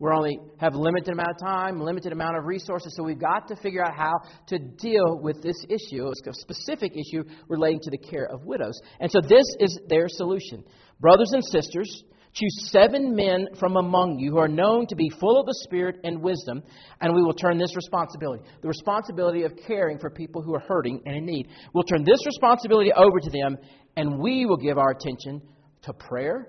We 0.00 0.10
only 0.10 0.38
have 0.56 0.72
a 0.72 0.78
limited 0.78 1.12
amount 1.12 1.28
of 1.28 1.38
time, 1.38 1.78
limited 1.78 2.12
amount 2.12 2.38
of 2.38 2.46
resources, 2.46 2.94
so 2.96 3.04
we've 3.04 3.20
got 3.20 3.46
to 3.48 3.56
figure 3.56 3.84
out 3.84 3.94
how 3.94 4.14
to 4.46 4.58
deal 4.58 5.20
with 5.20 5.42
this 5.42 5.62
issue. 5.68 6.08
A 6.08 6.32
specific 6.32 6.92
issue 6.92 7.22
relating 7.48 7.80
to 7.82 7.90
the 7.90 7.98
care 7.98 8.24
of 8.24 8.46
widows. 8.46 8.80
And 8.98 9.10
so 9.10 9.20
this 9.20 9.44
is 9.60 9.78
their 9.88 10.06
solution. 10.08 10.64
Brothers 11.00 11.32
and 11.32 11.44
sisters, 11.44 12.02
Choose 12.32 12.70
seven 12.70 13.16
men 13.16 13.48
from 13.58 13.76
among 13.76 14.20
you 14.20 14.30
who 14.30 14.38
are 14.38 14.46
known 14.46 14.86
to 14.86 14.94
be 14.94 15.10
full 15.18 15.40
of 15.40 15.46
the 15.46 15.58
Spirit 15.64 15.96
and 16.04 16.22
wisdom, 16.22 16.62
and 17.00 17.12
we 17.12 17.22
will 17.22 17.34
turn 17.34 17.58
this 17.58 17.74
responsibility, 17.74 18.44
the 18.62 18.68
responsibility 18.68 19.42
of 19.42 19.52
caring 19.66 19.98
for 19.98 20.10
people 20.10 20.40
who 20.40 20.54
are 20.54 20.60
hurting 20.60 21.02
and 21.06 21.16
in 21.16 21.26
need, 21.26 21.48
we'll 21.74 21.82
turn 21.82 22.04
this 22.04 22.24
responsibility 22.24 22.92
over 22.92 23.18
to 23.18 23.30
them, 23.30 23.58
and 23.96 24.20
we 24.20 24.46
will 24.46 24.56
give 24.56 24.78
our 24.78 24.92
attention 24.92 25.42
to 25.82 25.92
prayer 25.92 26.46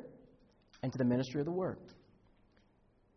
and 0.84 0.92
to 0.92 1.00
the 1.00 1.06
ministry 1.06 1.42
of 1.42 1.46
the 1.46 1.52
Word. 1.52 1.80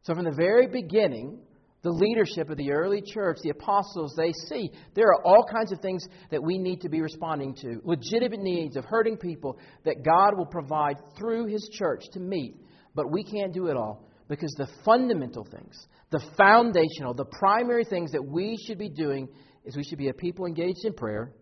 So, 0.04 0.14
from 0.14 0.24
the 0.24 0.32
very 0.36 0.66
beginning, 0.66 1.38
the 1.82 1.90
leadership 1.90 2.48
of 2.48 2.56
the 2.56 2.72
early 2.72 3.02
church, 3.02 3.38
the 3.42 3.50
apostles, 3.50 4.14
they 4.16 4.32
see 4.48 4.70
there 4.94 5.06
are 5.06 5.24
all 5.24 5.44
kinds 5.50 5.72
of 5.72 5.80
things 5.80 6.06
that 6.30 6.42
we 6.42 6.58
need 6.58 6.80
to 6.82 6.88
be 6.88 7.00
responding 7.00 7.54
to, 7.56 7.80
legitimate 7.84 8.40
needs 8.40 8.76
of 8.76 8.84
hurting 8.84 9.16
people 9.16 9.58
that 9.84 10.04
God 10.04 10.36
will 10.36 10.46
provide 10.46 10.96
through 11.18 11.46
His 11.46 11.68
church 11.72 12.02
to 12.12 12.20
meet. 12.20 12.56
But 12.94 13.10
we 13.10 13.24
can't 13.24 13.52
do 13.52 13.66
it 13.66 13.76
all 13.76 14.06
because 14.28 14.54
the 14.56 14.68
fundamental 14.84 15.44
things, 15.44 15.86
the 16.10 16.24
foundational, 16.36 17.14
the 17.14 17.26
primary 17.38 17.84
things 17.84 18.12
that 18.12 18.24
we 18.24 18.58
should 18.66 18.78
be 18.78 18.88
doing 18.88 19.28
is 19.64 19.76
we 19.76 19.84
should 19.84 19.98
be 19.98 20.08
a 20.08 20.14
people 20.14 20.46
engaged 20.46 20.84
in 20.84 20.92
prayer 20.92 21.32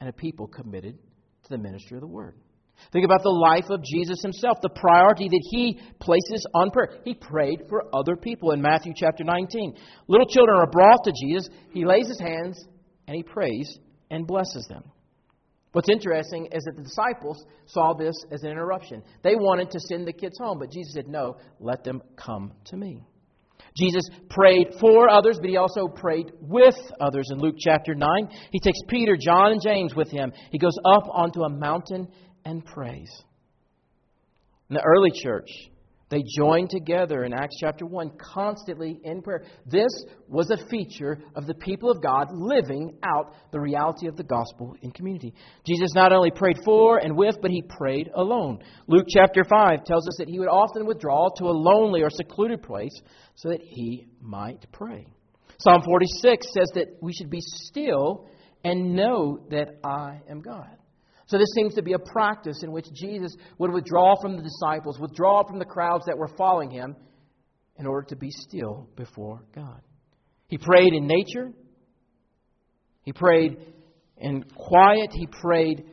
and 0.00 0.08
a 0.08 0.12
people 0.12 0.46
committed 0.46 0.98
to 1.44 1.48
the 1.48 1.58
ministry 1.58 1.96
of 1.96 2.00
the 2.00 2.08
Word. 2.08 2.36
Think 2.92 3.04
about 3.04 3.22
the 3.22 3.30
life 3.30 3.70
of 3.70 3.82
Jesus 3.82 4.22
himself, 4.22 4.58
the 4.62 4.68
priority 4.68 5.28
that 5.28 5.48
he 5.50 5.80
places 6.00 6.46
on 6.54 6.70
prayer. 6.70 6.98
He 7.04 7.14
prayed 7.14 7.62
for 7.68 7.84
other 7.94 8.16
people 8.16 8.52
in 8.52 8.62
Matthew 8.62 8.92
chapter 8.96 9.24
19. 9.24 9.74
Little 10.06 10.26
children 10.26 10.56
are 10.56 10.70
brought 10.70 11.02
to 11.04 11.12
Jesus. 11.20 11.48
He 11.72 11.84
lays 11.84 12.08
his 12.08 12.20
hands 12.20 12.62
and 13.06 13.16
he 13.16 13.22
prays 13.22 13.78
and 14.10 14.26
blesses 14.26 14.66
them. 14.68 14.84
What's 15.72 15.88
interesting 15.90 16.46
is 16.52 16.62
that 16.64 16.76
the 16.76 16.84
disciples 16.84 17.44
saw 17.66 17.94
this 17.94 18.14
as 18.30 18.44
an 18.44 18.50
interruption. 18.50 19.02
They 19.22 19.34
wanted 19.34 19.72
to 19.72 19.80
send 19.80 20.06
the 20.06 20.12
kids 20.12 20.38
home, 20.38 20.60
but 20.60 20.70
Jesus 20.70 20.94
said, 20.94 21.08
No, 21.08 21.36
let 21.58 21.82
them 21.82 22.00
come 22.16 22.52
to 22.66 22.76
me. 22.76 23.02
Jesus 23.76 24.08
prayed 24.30 24.68
for 24.78 25.08
others, 25.08 25.36
but 25.40 25.50
he 25.50 25.56
also 25.56 25.88
prayed 25.88 26.30
with 26.40 26.76
others. 27.00 27.28
In 27.32 27.38
Luke 27.38 27.56
chapter 27.58 27.92
9, 27.92 28.08
he 28.52 28.60
takes 28.60 28.78
Peter, 28.86 29.16
John, 29.20 29.50
and 29.50 29.60
James 29.60 29.96
with 29.96 30.12
him. 30.12 30.32
He 30.52 30.58
goes 30.58 30.76
up 30.84 31.08
onto 31.12 31.42
a 31.42 31.48
mountain 31.48 32.06
and 32.44 32.64
prays. 32.64 33.10
In 34.70 34.74
the 34.74 34.82
early 34.82 35.10
church, 35.22 35.48
they 36.10 36.22
joined 36.36 36.70
together 36.70 37.24
in 37.24 37.32
Acts 37.32 37.56
chapter 37.58 37.86
1 37.86 38.12
constantly 38.18 39.00
in 39.02 39.22
prayer. 39.22 39.42
This 39.66 39.90
was 40.28 40.50
a 40.50 40.68
feature 40.68 41.18
of 41.34 41.46
the 41.46 41.54
people 41.54 41.90
of 41.90 42.02
God 42.02 42.28
living 42.30 42.98
out 43.02 43.34
the 43.52 43.60
reality 43.60 44.06
of 44.06 44.16
the 44.16 44.22
gospel 44.22 44.76
in 44.82 44.92
community. 44.92 45.34
Jesus 45.66 45.94
not 45.94 46.12
only 46.12 46.30
prayed 46.30 46.58
for 46.64 46.98
and 46.98 47.16
with, 47.16 47.36
but 47.42 47.50
he 47.50 47.62
prayed 47.62 48.10
alone. 48.14 48.60
Luke 48.86 49.06
chapter 49.08 49.44
5 49.44 49.84
tells 49.84 50.06
us 50.06 50.16
that 50.18 50.28
he 50.28 50.38
would 50.38 50.48
often 50.48 50.86
withdraw 50.86 51.30
to 51.38 51.46
a 51.46 51.50
lonely 51.50 52.02
or 52.02 52.10
secluded 52.10 52.62
place 52.62 52.96
so 53.34 53.48
that 53.48 53.62
he 53.62 54.06
might 54.20 54.64
pray. 54.72 55.06
Psalm 55.58 55.82
46 55.82 56.46
says 56.52 56.70
that 56.74 56.96
we 57.00 57.12
should 57.12 57.30
be 57.30 57.40
still 57.40 58.28
and 58.62 58.94
know 58.94 59.40
that 59.50 59.78
I 59.82 60.20
am 60.28 60.42
God. 60.42 60.76
So, 61.26 61.38
this 61.38 61.48
seems 61.54 61.74
to 61.74 61.82
be 61.82 61.94
a 61.94 61.98
practice 61.98 62.62
in 62.62 62.72
which 62.72 62.86
Jesus 62.92 63.34
would 63.58 63.72
withdraw 63.72 64.14
from 64.20 64.36
the 64.36 64.42
disciples, 64.42 64.98
withdraw 64.98 65.46
from 65.46 65.58
the 65.58 65.64
crowds 65.64 66.04
that 66.06 66.18
were 66.18 66.30
following 66.36 66.70
him, 66.70 66.96
in 67.76 67.86
order 67.86 68.06
to 68.08 68.16
be 68.16 68.30
still 68.30 68.88
before 68.96 69.42
God. 69.54 69.80
He 70.48 70.58
prayed 70.58 70.92
in 70.92 71.06
nature, 71.06 71.50
he 73.02 73.12
prayed 73.12 73.58
in 74.18 74.44
quiet, 74.54 75.10
he 75.12 75.26
prayed 75.26 75.84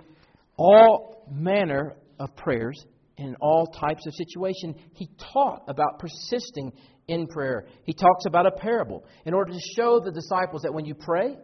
all 0.58 1.26
manner 1.32 1.96
of 2.20 2.36
prayers 2.36 2.86
in 3.18 3.36
all 3.42 3.68
types 3.68 4.06
of 4.06 4.14
situations. 4.14 4.76
He 4.94 5.10
taught 5.34 5.64
about 5.68 6.00
persisting 6.00 6.72
in 7.08 7.28
prayer. 7.28 7.66
He 7.84 7.94
talks 7.94 8.26
about 8.26 8.46
a 8.46 8.52
parable 8.52 9.06
in 9.26 9.34
order 9.34 9.52
to 9.54 9.60
show 9.76 10.00
the 10.00 10.12
disciples 10.12 10.62
that 10.64 10.74
when 10.74 10.86
you 10.86 10.96
pray, 10.96 11.38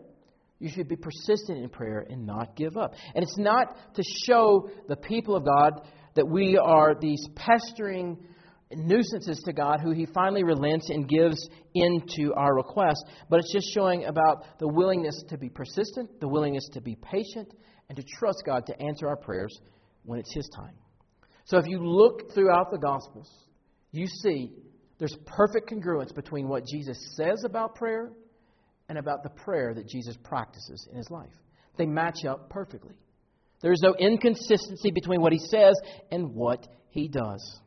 you 0.60 0.70
should 0.70 0.88
be 0.88 0.96
persistent 0.96 1.60
in 1.60 1.70
prayer 1.70 2.06
and 2.10 2.26
not 2.26 2.56
give 2.56 2.78
up. 2.78 2.94
And 3.14 3.24
it's 3.24 3.38
not 3.38 3.94
to 3.96 4.04
show 4.26 4.70
the 4.88 4.96
people 4.96 5.36
of 5.36 5.46
God 5.46 5.82
that 6.16 6.28
we 6.28 6.58
are 6.58 6.96
these 7.00 7.24
pestering 7.36 8.18
nuisances 8.72 9.42
to 9.46 9.54
God 9.54 9.80
who 9.82 9.92
He 9.92 10.06
finally 10.08 10.44
relents 10.44 10.90
and 10.90 11.08
gives 11.08 11.48
into 11.74 12.34
our 12.34 12.56
request, 12.56 13.06
but 13.30 13.40
it's 13.40 13.54
just 13.54 13.74
showing 13.74 14.06
about 14.06 14.60
the 14.60 14.68
willingness 14.68 15.24
to 15.30 15.38
be 15.38 15.50
persistent, 15.50 16.20
the 16.20 16.28
willingness 16.28 16.68
to 16.74 16.82
be 16.82 16.96
patient, 16.96 17.54
and 17.90 17.96
to 17.96 18.04
trust 18.18 18.44
God 18.46 18.66
to 18.66 18.82
answer 18.82 19.08
our 19.08 19.16
prayers 19.16 19.58
when 20.04 20.20
it's 20.20 20.34
His 20.34 20.50
time. 20.56 20.74
So 21.46 21.58
if 21.58 21.68
you 21.68 21.80
look 21.80 22.34
throughout 22.34 22.72
the 22.72 22.78
Gospels, 22.78 23.32
you 23.92 24.08
see 24.08 24.52
there's 25.00 25.16
perfect 25.26 25.70
congruence 25.70 26.14
between 26.14 26.50
what 26.50 26.66
Jesus 26.66 26.98
says 27.16 27.44
about 27.46 27.76
prayer 27.76 28.12
and 28.90 28.98
about 28.98 29.24
the 29.24 29.30
prayer 29.30 29.74
that 29.74 29.88
Jesus 29.88 30.16
practices 30.24 30.88
in 30.92 30.98
his 30.98 31.10
life. 31.10 31.34
They 31.78 31.86
match 31.86 32.26
up 32.28 32.50
perfectly. 32.50 32.96
There 33.62 33.72
is 33.72 33.82
no 33.82 33.96
inconsistency 33.98 34.92
between 34.92 35.22
what 35.22 35.34
he 35.34 35.40
says 35.40 35.76
and 36.12 36.34
what 36.34 36.66
he 36.90 37.08
does. 37.08 37.60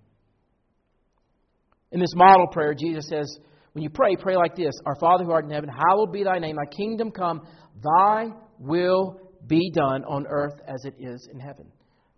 In 1.93 2.01
this 2.01 2.15
model 2.15 2.47
prayer, 2.47 2.75
Jesus 2.75 3.09
says, 3.09 3.29
when 3.73 3.83
you 3.83 3.91
pray, 3.91 4.17
pray 4.17 4.37
like 4.37 4.57
this 4.57 4.75
Our 4.87 4.97
Father 4.97 5.25
who 5.25 5.33
art 5.33 5.45
in 5.45 5.51
heaven, 5.51 5.69
hallowed 5.69 6.13
be 6.13 6.25
thy 6.25 6.39
name, 6.39 6.57
thy 6.57 6.71
kingdom 6.75 7.11
come, 7.11 7.47
thy 7.83 8.29
will 8.59 9.21
be 9.47 9.71
done 9.71 10.05
on 10.05 10.27
earth 10.29 10.61
as 10.67 10.85
it 10.85 10.95
is 10.99 11.29
in 11.33 11.41
heaven. 11.41 11.67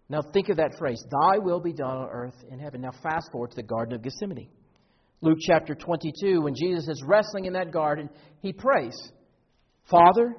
Now 0.08 0.20
think 0.20 0.48
of 0.48 0.58
that 0.58 0.76
phrase, 0.78 1.02
thy 1.10 1.38
will 1.38 1.60
be 1.60 1.72
done 1.72 1.96
on 1.96 2.08
earth 2.10 2.34
in 2.50 2.58
heaven. 2.58 2.82
Now 2.82 2.90
fast 3.02 3.30
forward 3.32 3.50
to 3.50 3.56
the 3.56 3.62
Garden 3.62 3.94
of 3.94 4.02
Gethsemane. 4.02 4.48
Luke 5.22 5.38
chapter 5.40 5.74
22, 5.74 6.42
when 6.42 6.54
Jesus 6.54 6.88
is 6.88 7.02
wrestling 7.06 7.46
in 7.46 7.52
that 7.54 7.70
garden, 7.72 8.10
he 8.40 8.52
prays, 8.52 8.94
Father, 9.88 10.34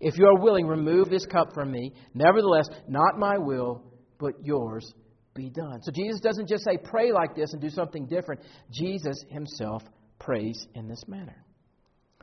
if 0.00 0.18
you 0.18 0.26
are 0.26 0.40
willing, 0.40 0.66
remove 0.66 1.10
this 1.10 1.26
cup 1.26 1.52
from 1.54 1.70
me. 1.70 1.92
Nevertheless, 2.14 2.66
not 2.88 3.18
my 3.18 3.36
will, 3.38 3.84
but 4.18 4.32
yours 4.42 4.90
be 5.34 5.50
done. 5.50 5.80
So 5.82 5.92
Jesus 5.92 6.20
doesn't 6.20 6.48
just 6.48 6.64
say, 6.64 6.78
pray 6.82 7.12
like 7.12 7.34
this 7.36 7.52
and 7.52 7.60
do 7.60 7.68
something 7.68 8.06
different. 8.06 8.40
Jesus 8.72 9.16
himself 9.28 9.82
prays 10.18 10.66
in 10.74 10.88
this 10.88 11.02
manner. 11.06 11.44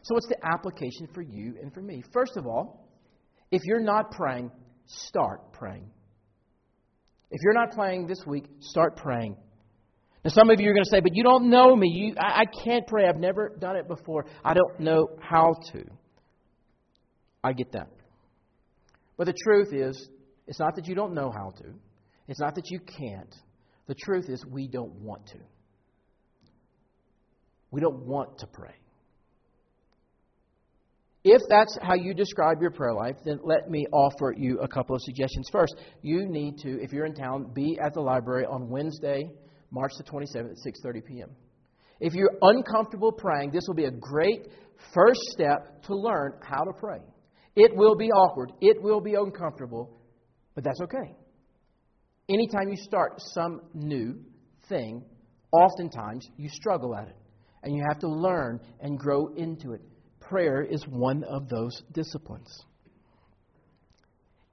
So, 0.04 0.16
what's 0.16 0.28
the 0.28 0.44
application 0.44 1.08
for 1.14 1.22
you 1.22 1.56
and 1.62 1.72
for 1.72 1.82
me? 1.82 2.04
First 2.12 2.36
of 2.36 2.48
all, 2.48 2.90
if 3.52 3.62
you're 3.66 3.80
not 3.80 4.10
praying, 4.12 4.50
start 4.88 5.54
praying. 5.54 5.92
If 7.30 7.40
you're 7.44 7.54
not 7.54 7.72
praying 7.72 8.08
this 8.08 8.24
week, 8.26 8.46
start 8.60 8.98
praying. 8.98 9.38
Now, 10.24 10.30
some 10.30 10.50
of 10.50 10.60
you 10.60 10.70
are 10.70 10.74
going 10.74 10.84
to 10.84 10.90
say, 10.90 11.00
but 11.00 11.16
you 11.16 11.24
don't 11.24 11.50
know 11.50 11.76
me. 11.76 11.88
You, 11.88 12.16
I, 12.20 12.42
I 12.42 12.64
can't 12.64 12.86
pray. 12.86 13.08
I've 13.08 13.20
never 13.20 13.56
done 13.60 13.76
it 13.76 13.88
before. 13.88 14.26
I 14.46 14.54
don't 14.54 14.80
know 14.80 15.08
how 15.20 15.54
to. 15.72 15.84
I 17.44 17.54
get 17.54 17.72
that. 17.72 17.90
But 19.18 19.26
the 19.26 19.34
truth 19.44 19.74
is, 19.74 20.10
it's 20.48 20.60
not 20.60 20.76
that 20.76 20.88
you 20.88 20.96
don't 20.96 21.14
know 21.14 21.32
how 21.32 21.52
to, 21.58 21.74
it's 22.28 22.40
not 22.40 22.56
that 22.56 22.70
you 22.70 22.80
can't. 22.80 23.36
The 23.88 23.96
truth 23.96 24.30
is, 24.30 24.46
we 24.46 24.68
don't 24.68 24.94
want 25.02 25.26
to. 25.28 25.40
We 27.72 27.82
don't 27.82 28.06
want 28.06 28.38
to 28.40 28.48
pray. 28.48 28.76
If 31.24 31.42
that's 31.50 31.78
how 31.82 31.94
you 31.96 32.14
describe 32.14 32.62
your 32.62 32.72
prayer 32.72 32.94
life, 32.94 33.16
then 33.26 33.40
let 33.44 33.70
me 33.70 33.86
offer 33.92 34.34
you 34.36 34.60
a 34.60 34.68
couple 34.68 34.96
of 34.96 35.02
suggestions. 35.04 35.48
First, 35.52 35.76
you 36.02 36.28
need 36.28 36.58
to, 36.60 36.82
if 36.82 36.92
you're 36.92 37.06
in 37.06 37.14
town, 37.14 37.52
be 37.54 37.78
at 37.84 37.94
the 37.94 38.02
library 38.02 38.46
on 38.46 38.70
Wednesday, 38.70 39.30
March 39.72 39.92
the 39.98 40.04
27th 40.04 40.52
at 40.52 40.58
6:30 40.86 41.06
p.m. 41.06 41.30
If 42.00 42.14
you're 42.14 42.34
uncomfortable 42.42 43.12
praying, 43.12 43.52
this 43.52 43.64
will 43.68 43.76
be 43.76 43.86
a 43.86 43.92
great 43.92 44.48
first 44.94 45.20
step 45.32 45.84
to 45.84 45.96
learn 45.96 46.34
how 46.42 46.64
to 46.64 46.72
pray. 46.74 47.00
It 47.56 47.76
will 47.76 47.96
be 47.96 48.12
awkward, 48.12 48.52
it 48.62 48.82
will 48.82 49.02
be 49.02 49.16
uncomfortable, 49.16 50.02
but 50.56 50.64
that's 50.64 50.82
okay. 50.82 51.16
Anytime 52.30 52.70
you 52.70 52.78
start 52.78 53.14
some 53.18 53.62
new 53.74 54.20
thing, 54.70 55.04
oftentimes 55.52 56.26
you 56.38 56.50
struggle 56.50 56.96
at 56.96 57.08
it, 57.08 57.18
and 57.64 57.76
you 57.76 57.84
have 57.88 58.00
to 58.00 58.08
learn 58.08 58.60
and 58.80 58.98
grow 58.98 59.28
into 59.36 59.74
it. 59.74 59.82
Prayer 60.20 60.62
is 60.62 60.84
one 60.88 61.24
of 61.26 61.50
those 61.50 61.84
disciplines. 61.92 62.48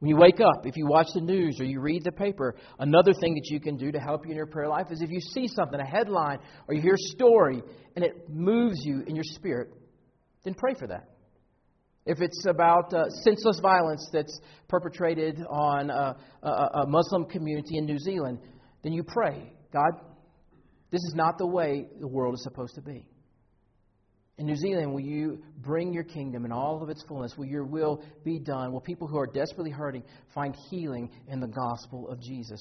When 0.01 0.11
you 0.11 0.17
wake 0.17 0.41
up, 0.41 0.65
if 0.65 0.77
you 0.77 0.87
watch 0.87 1.09
the 1.13 1.21
news 1.21 1.59
or 1.61 1.65
you 1.65 1.81
read 1.81 2.05
the 2.05 2.13
paper, 2.13 2.55
another 2.79 3.13
thing 3.13 3.35
that 3.35 3.47
you 3.47 3.59
can 3.59 3.77
do 3.77 3.91
to 3.91 3.99
help 3.99 4.25
you 4.25 4.31
in 4.31 4.37
your 4.37 4.47
prayer 4.47 4.69
life 4.69 4.87
is 4.91 5.03
if 5.03 5.11
you 5.11 5.21
see 5.21 5.49
something, 5.49 5.81
a 5.81 5.85
headline, 5.85 6.39
or 6.69 6.75
you 6.75 6.81
hear 6.81 6.95
a 6.95 7.13
story, 7.17 7.63
and 7.97 8.05
it 8.05 8.29
moves 8.29 8.79
you 8.85 9.03
in 9.07 9.17
your 9.17 9.25
spirit, 9.25 9.71
then 10.45 10.55
pray 10.55 10.75
for 10.75 10.87
that. 10.87 11.09
If 12.07 12.21
it's 12.21 12.47
about 12.47 12.95
uh, 12.95 13.11
senseless 13.25 13.59
violence 13.61 14.09
that's 14.13 14.41
perpetrated 14.69 15.45
on 15.51 15.91
a, 15.91 16.17
a, 16.45 16.49
a 16.49 16.87
Muslim 16.87 17.25
community 17.25 17.77
in 17.77 17.85
New 17.85 17.99
Zealand, 17.99 18.39
then 18.85 18.93
you 18.93 19.03
pray, 19.03 19.53
God, 19.73 19.91
this 20.91 21.03
is 21.03 21.15
not 21.15 21.39
the 21.39 21.47
way 21.47 21.87
the 22.01 22.09
world 22.09 22.35
is 22.35 22.43
supposed 22.45 22.77
to 22.77 22.83
be. 22.83 23.05
In 24.39 24.47
New 24.47 24.55
Zealand, 24.55 24.93
will 24.93 25.01
you 25.01 25.43
bring 25.59 25.93
your 25.93 26.05
kingdom 26.05 26.45
in 26.45 26.53
all 26.53 26.81
of 26.81 26.89
its 26.89 27.03
fullness? 27.09 27.37
Will 27.37 27.47
your 27.47 27.65
will 27.65 28.03
be 28.25 28.39
done? 28.39 28.73
Will 28.73 28.81
people 28.81 29.09
who 29.09 29.19
are 29.19 29.27
desperately 29.27 29.73
hurting 29.73 30.05
find 30.33 30.57
healing 30.71 31.11
in 31.27 31.41
the 31.41 31.49
gospel 31.49 32.09
of 32.09 32.21
Jesus? 32.21 32.61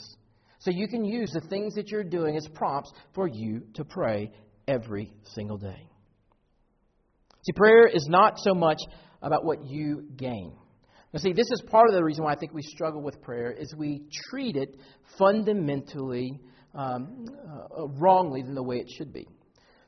So 0.60 0.72
you 0.72 0.88
can 0.88 1.06
use 1.06 1.32
the 1.32 1.48
things 1.50 1.76
that 1.76 1.90
you're 1.90 2.04
doing 2.04 2.36
as 2.36 2.48
prompts 2.56 2.92
for 3.14 3.28
you 3.28 3.62
to 3.76 3.86
pray 3.86 4.32
every 4.68 5.14
single 5.36 5.58
day. 5.58 5.88
See, 7.44 7.54
prayer 7.54 7.86
is 7.86 8.08
not 8.10 8.40
so 8.40 8.56
much 8.56 8.80
about 9.22 9.46
what 9.46 9.64
you 9.64 10.08
gain. 10.18 10.54
Now, 11.14 11.20
see, 11.20 11.32
this 11.32 11.48
is 11.52 11.62
part 11.70 11.90
of 11.90 11.96
the 11.96 12.04
reason 12.04 12.24
why 12.24 12.34
I 12.34 12.36
think 12.38 12.54
we 12.54 12.64
struggle 12.64 13.04
with 13.04 13.22
prayer 13.22 13.52
is 13.52 13.74
we 13.78 14.02
treat 14.30 14.56
it 14.56 14.76
fundamentally 15.18 16.40
um, 16.74 17.26
uh, 17.30 17.88
wrongly 18.00 18.42
than 18.42 18.56
the 18.56 18.64
way 18.64 18.78
it 18.78 18.88
should 18.98 19.14
be. 19.14 19.28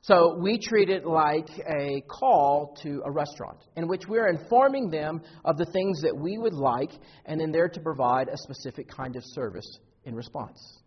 So 0.01 0.37
we 0.41 0.57
treat 0.57 0.89
it 0.89 1.05
like 1.05 1.49
a 1.59 2.01
call 2.07 2.75
to 2.83 3.01
a 3.05 3.11
restaurant 3.11 3.59
in 3.75 3.87
which 3.87 4.03
we're 4.07 4.29
informing 4.29 4.89
them 4.89 5.21
of 5.43 5.57
the 5.57 5.65
things 5.65 6.01
that 6.01 6.15
we 6.15 6.37
would 6.37 6.53
like 6.53 6.91
and 7.25 7.39
then 7.39 7.51
they're 7.51 7.69
to 7.69 7.79
provide 7.81 8.29
a 8.29 8.37
specific 8.37 8.87
kind 8.87 9.15
of 9.17 9.23
service 9.25 9.67
in 10.05 10.15
response. 10.15 10.79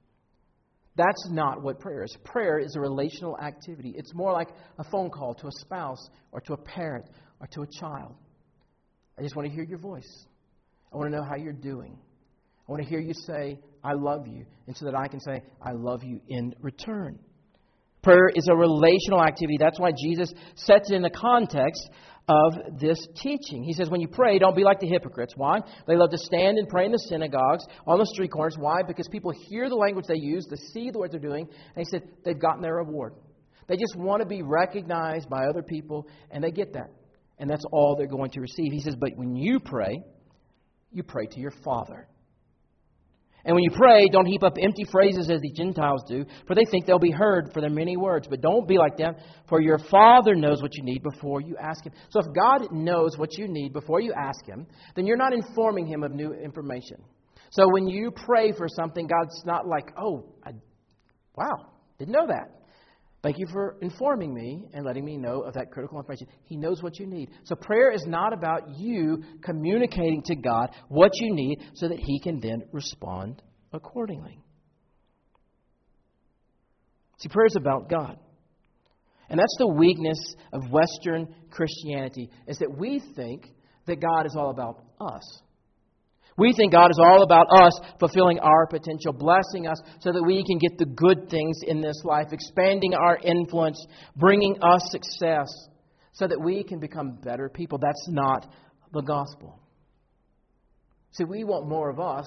That's 0.97 1.29
not 1.31 1.63
what 1.63 1.79
prayer 1.79 2.05
is. 2.05 2.17
Prayer 2.25 2.59
is 2.59 2.75
a 2.77 2.81
relational 2.81 3.39
activity. 3.39 3.95
It's 3.97 4.15
more 4.15 4.33
like 4.33 4.49
a 4.79 4.85
phone 4.85 5.11
call 5.11 5.35
to 5.35 5.47
a 5.47 5.53
spouse 5.61 6.11
or 6.33 6.41
to 6.43 6.55
a 6.55 6.59
parent 6.59 7.07
or 7.41 7.47
to 7.49 7.63
a 7.63 7.67
child. 7.81 8.15
I 9.19 9.23
just 9.23 9.37
want 9.37 9.49
to 9.49 9.55
hear 9.55 9.65
your 9.65 9.79
voice. 9.79 10.27
I 10.93 10.97
want 10.97 11.11
to 11.11 11.17
know 11.17 11.25
how 11.25 11.37
you're 11.37 11.53
doing. 11.53 11.99
I 12.69 12.73
want 12.73 12.83
to 12.83 12.89
hear 12.89 13.01
you 13.01 13.15
say, 13.15 13.59
I 13.83 13.93
love 13.95 14.27
you, 14.27 14.45
and 14.67 14.77
so 14.77 14.85
that 14.85 14.95
I 14.95 15.09
can 15.09 15.21
say, 15.21 15.43
I 15.61 15.73
love 15.73 16.05
you 16.05 16.21
in 16.29 16.55
return. 16.61 17.19
Prayer 18.03 18.31
is 18.35 18.49
a 18.51 18.57
relational 18.57 19.23
activity. 19.23 19.57
That's 19.59 19.79
why 19.79 19.93
Jesus 19.97 20.33
sets 20.57 20.91
it 20.91 20.95
in 20.95 21.03
the 21.03 21.11
context 21.11 21.89
of 22.29 22.79
this 22.79 22.99
teaching. 23.17 23.63
He 23.65 23.73
says, 23.73 23.91
when 23.91 24.01
you 24.01 24.09
pray, 24.09 24.39
don't 24.39 24.57
be 24.57 24.65
like 24.65 24.81
the 24.81 24.89
hypocrites. 24.89 25.35
Why? 25.37 25.61
They 25.87 25.97
love 25.97 26.11
to 26.11 26.19
stand 26.19 26.59
and 26.59 26.69
pray 26.69 26.87
in 26.87 26.93
the 26.93 26.99
synagogues, 26.99 27.65
on 27.87 27.99
the 27.99 28.07
street 28.07 28.31
corners. 28.33 28.57
Why? 28.59 28.83
Because 28.87 29.09
people 29.09 29.33
hear 29.49 29.69
the 29.69 29.77
language 29.77 30.07
they 30.09 30.19
use, 30.19 30.47
they 30.49 30.57
see 30.73 30.91
what 30.93 31.11
they're 31.11 31.21
doing, 31.21 31.49
and 31.49 31.77
he 31.77 31.85
said 31.85 32.03
they've 32.25 32.39
gotten 32.39 32.63
their 32.63 32.77
reward. 32.77 33.15
They 33.69 33.77
just 33.77 33.97
want 33.97 34.21
to 34.21 34.27
be 34.27 34.43
recognized 34.43 35.29
by 35.29 35.47
other 35.47 35.63
people, 35.63 36.07
and 36.31 36.43
they 36.43 36.51
get 36.51 36.73
that. 36.75 36.91
And 37.39 37.49
that's 37.49 37.65
all 37.73 37.97
they're 37.97 38.07
going 38.07 38.31
to 38.33 38.41
receive. 38.41 38.73
He 38.73 38.81
says, 38.81 38.95
but 38.97 39.11
when 39.17 39.35
you 39.35 39.59
pray, 39.59 40.03
you 40.93 41.03
pray 41.03 41.27
to 41.27 41.41
your 41.41 41.53
Father 41.65 42.07
and 43.45 43.55
when 43.55 43.65
you 43.65 43.71
pray, 43.73 44.09
don't 44.09 44.27
heap 44.27 44.45
up 44.45 44.57
empty 44.61 44.85
phrases 44.91 45.29
as 45.29 45.41
the 45.41 45.51
Gentiles 45.51 46.03
do, 46.09 46.25
for 46.47 46.55
they 46.55 46.65
think 46.71 46.87
they'll 46.87 46.99
be 46.99 47.11
heard 47.11 47.51
for 47.53 47.61
their 47.61 47.71
many 47.71 47.97
words. 47.97 48.29
But 48.29 48.41
don't 48.41 48.69
be 48.69 48.79
like 48.79 48.97
them, 48.97 49.17
for 49.49 49.61
your 49.61 49.79
Father 49.91 50.35
knows 50.37 50.63
what 50.63 50.77
you 50.77 50.85
need 50.85 51.03
before 51.03 51.41
you 51.41 51.57
ask 51.61 51.85
Him. 51.85 51.93
So 52.11 52.21
if 52.21 52.27
God 52.35 52.73
knows 52.73 53.19
what 53.19 53.37
you 53.37 53.49
need 53.49 53.73
before 53.73 54.01
you 54.01 54.13
ask 54.13 54.47
Him, 54.47 54.67
then 54.95 55.07
you're 55.07 55.17
not 55.17 55.33
informing 55.33 55.87
Him 55.87 56.05
of 56.05 56.13
new 56.13 56.33
information. 56.33 56.99
So 57.51 57.69
when 57.69 57.89
you 57.89 58.13
pray 58.13 58.53
for 58.53 58.69
something, 58.69 59.09
God's 59.09 59.43
not 59.45 59.67
like, 59.67 59.93
oh, 59.99 60.25
I, 60.45 60.53
wow, 61.37 61.73
didn't 61.99 62.13
know 62.13 62.29
that. 62.29 62.62
Thank 63.23 63.39
you 63.39 63.47
for 63.53 63.77
informing 63.81 64.35
me 64.35 64.65
and 64.75 64.85
letting 64.85 65.05
me 65.05 65.17
know 65.17 65.43
of 65.43 65.55
that 65.55 65.71
critical 65.71 65.99
information. 65.99 66.27
He 66.45 66.57
knows 66.57 66.83
what 66.83 66.99
you 66.99 67.07
need. 67.07 67.31
So 67.45 67.55
prayer 67.55 67.93
is 67.93 68.05
not 68.05 68.33
about 68.33 68.77
you 68.77 69.23
communicating 69.43 70.23
to 70.25 70.35
God 70.35 70.71
what 70.89 71.13
you 71.15 71.33
need 71.33 71.59
so 71.75 71.89
that 71.89 72.01
He 72.01 72.19
can 72.21 72.41
then 72.41 72.65
respond 72.73 73.41
accordingly. 73.73 74.41
See, 77.19 77.29
prayer 77.29 77.47
is 77.47 77.57
about 77.57 77.89
God. 77.89 78.19
And 79.29 79.39
that's 79.39 79.57
the 79.59 79.69
weakness 79.69 80.19
of 80.53 80.71
Western 80.73 81.33
Christianity, 81.49 82.29
is 82.49 82.59
that 82.59 82.77
we 82.77 83.01
think 83.15 83.47
that 83.87 84.01
God 84.01 84.27
is 84.27 84.35
all 84.37 84.51
about 84.51 84.85
us. 85.01 85.23
We 86.39 86.53
think 86.55 86.73
God 86.73 86.91
is 86.91 86.99
all 86.99 87.23
about 87.23 87.47
us 87.61 87.79
fulfilling 88.01 88.39
our 88.41 88.67
potential, 88.67 89.13
blessing 89.13 89.67
us 89.67 89.79
so 90.01 90.13
that 90.13 90.23
we 90.23 90.45
can 90.47 90.59
get 90.59 90.79
the 90.79 90.87
good 90.87 91.29
things 91.29 91.59
in 91.67 91.81
this 91.81 92.01
life, 92.05 92.29
expanding 92.33 92.95
our 92.95 93.19
influence, 93.19 93.85
bringing 94.17 94.57
us 94.63 94.83
success, 94.91 95.49
so 96.13 96.27
that 96.27 96.41
we 96.41 96.65
can 96.65 96.79
become 96.79 97.19
better 97.23 97.49
people. 97.49 97.79
That's 97.79 98.09
not 98.09 98.47
the 98.93 99.03
gospel. 99.03 99.59
See, 101.13 101.25
we 101.25 101.45
want 101.45 101.69
more 101.69 101.91
of 101.91 102.01
us 102.01 102.27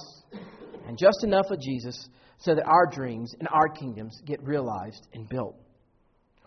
and 0.88 0.98
just 0.98 1.24
enough 1.24 1.48
of 1.50 1.60
Jesus 1.60 2.08
so 2.38 2.54
that 2.54 2.66
our 2.66 2.86
dreams 2.92 3.34
and 3.40 3.48
our 3.52 3.70
kingdoms 3.70 4.22
get 4.26 4.44
realized 4.44 5.08
and 5.14 5.28
built. 5.28 5.56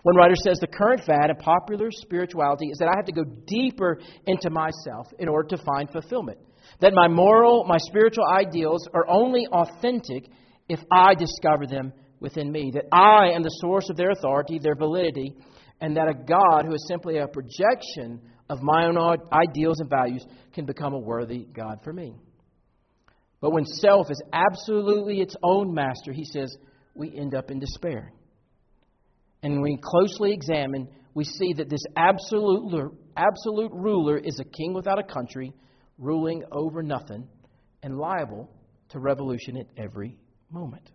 One 0.03 0.15
writer 0.15 0.37
says 0.45 0.59
the 0.61 0.69
current 0.69 1.03
fad 1.05 1.31
in 1.31 1.37
popular 1.37 1.91
spirituality 1.91 2.67
is 2.67 2.79
that 2.79 2.89
I 2.89 2.97
have 2.97 3.07
to 3.07 3.13
go 3.13 3.25
deeper 3.47 3.99
into 4.27 4.51
myself 4.51 5.09
in 5.19 5.29
order 5.29 5.57
to 5.57 5.65
find 5.65 5.91
fulfillment. 5.91 6.39
That 6.81 6.95
my 6.95 7.09
moral, 7.09 7.65
my 7.65 7.79
spiritual 7.79 8.25
ideals 8.27 8.89
are 8.95 9.09
only 9.09 9.47
authentic 9.47 10.29
if 10.69 10.81
I 10.93 11.15
discover 11.15 11.67
them 11.67 11.93
within 12.21 12.51
me. 12.51 12.71
That 12.75 12.87
I 12.93 13.31
am 13.35 13.43
the 13.43 13.57
source 13.61 13.89
of 13.91 13.97
their 13.97 14.11
authority, 14.11 14.59
their 14.59 14.77
validity, 14.77 15.35
and 15.81 15.97
that 15.97 16.09
a 16.09 16.15
God 16.15 16.65
who 16.67 16.75
is 16.75 16.87
simply 16.89 17.19
a 17.19 17.29
projection 17.29 18.21
of 18.49 18.63
my 18.63 18.87
own 18.87 18.97
ideals 19.33 19.81
and 19.81 19.91
values 19.91 20.25
can 20.55 20.65
become 20.65 20.95
a 20.95 20.99
worthy 20.99 21.45
God 21.53 21.81
for 21.85 21.93
me. 21.93 22.15
But 23.41 23.53
when 23.53 23.65
self 23.65 24.11
is 24.11 24.21
absolutely 24.33 25.21
its 25.21 25.37
own 25.43 25.73
master, 25.73 26.13
he 26.13 26.25
says, 26.25 26.57
we 26.95 27.17
end 27.17 27.35
up 27.35 27.51
in 27.51 27.61
despair. 27.61 28.13
And 29.43 29.53
when 29.53 29.63
we 29.63 29.79
closely 29.81 30.33
examine, 30.33 30.89
we 31.15 31.25
see 31.25 31.53
that 31.55 31.69
this 31.69 31.83
absolute, 31.97 32.93
absolute 33.17 33.73
ruler 33.73 34.19
is 34.19 34.41
a 34.41 34.45
king 34.45 34.75
without 34.75 34.99
a 34.99 35.05
country 35.05 35.53
ruling 35.99 36.45
over 36.53 36.83
nothing, 36.83 37.29
and 37.83 37.99
liable 37.99 38.49
to 38.91 38.99
revolution 38.99 39.57
at 39.57 39.67
every 39.77 40.17
moment. 40.51 40.91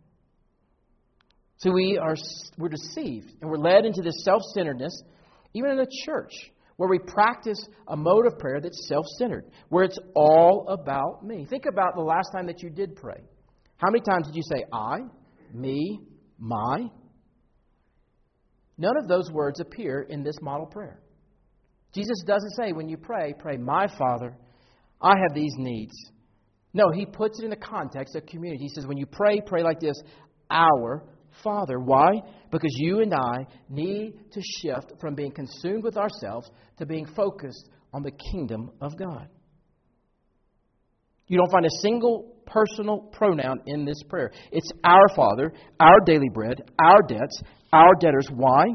So 1.58 1.72
we 1.72 1.98
are 1.98 2.16
we're 2.58 2.70
deceived 2.70 3.32
and 3.42 3.50
we're 3.50 3.58
led 3.58 3.86
into 3.86 4.02
this 4.02 4.24
self-centeredness, 4.24 5.04
even 5.54 5.72
in 5.72 5.78
the 5.78 5.88
church, 6.06 6.32
where 6.78 6.90
we 6.90 7.00
practice 7.00 7.68
a 7.88 7.96
mode 7.96 8.26
of 8.26 8.38
prayer 8.40 8.60
that's 8.60 8.88
self-centered, 8.88 9.46
where 9.70 9.84
it's 9.84 10.00
all 10.16 10.66
about 10.68 11.26
me. 11.26 11.46
Think 11.50 11.66
about 11.66 11.96
the 11.96 12.02
last 12.02 12.30
time 12.36 12.48
that 12.48 12.62
you 12.64 12.70
did 12.70 12.96
pray. 12.96 13.22
How 13.78 13.92
many 13.92 14.02
times 14.02 14.28
did 14.28 14.36
you 14.36 14.44
say 14.44 14.66
I, 14.74 15.00
me, 15.54 16.02
my? 16.40 16.90
None 18.78 18.98
of 18.98 19.08
those 19.08 19.30
words 19.32 19.60
appear 19.60 20.02
in 20.02 20.24
this 20.24 20.36
model 20.42 20.66
prayer. 20.66 21.00
Jesus 21.94 22.24
doesn't 22.26 22.56
say 22.56 22.72
when 22.72 22.90
you 22.90 22.98
pray, 22.98 23.34
pray 23.38 23.56
my 23.56 23.88
Father 24.00 24.36
I 25.04 25.10
have 25.10 25.36
these 25.36 25.54
needs. 25.58 25.94
No, 26.74 26.90
he 26.92 27.06
puts 27.06 27.40
it 27.40 27.44
in 27.44 27.52
the 27.52 27.56
context 27.56 28.16
of 28.16 28.26
community. 28.26 28.64
He 28.64 28.70
says, 28.70 28.88
when 28.88 28.98
you 28.98 29.06
pray, 29.06 29.42
pray 29.46 29.62
like 29.62 29.80
this 29.80 30.02
Our 30.50 31.04
Father. 31.44 31.80
Why? 31.80 32.22
Because 32.52 32.72
you 32.78 33.02
and 33.02 33.14
I 33.14 33.46
need 33.70 34.14
to 34.32 34.42
shift 34.62 34.94
from 35.00 35.14
being 35.14 35.32
consumed 35.32 35.84
with 35.84 35.98
ourselves 35.98 36.50
to 36.80 36.86
being 36.86 37.06
focused 37.06 37.70
on 37.94 38.02
the 38.02 38.12
kingdom 38.32 38.72
of 38.82 38.98
God. 38.98 39.28
You 41.28 41.38
don't 41.38 41.52
find 41.52 41.66
a 41.66 41.82
single 41.82 42.36
personal 42.46 43.00
pronoun 43.12 43.62
in 43.66 43.86
this 43.86 44.02
prayer. 44.10 44.32
It's 44.52 44.70
our 44.84 45.08
Father, 45.16 45.54
our 45.80 46.00
daily 46.06 46.30
bread, 46.34 46.62
our 46.84 47.02
debts, 47.08 47.42
our 47.72 47.94
debtors. 48.00 48.28
Why? 48.34 48.66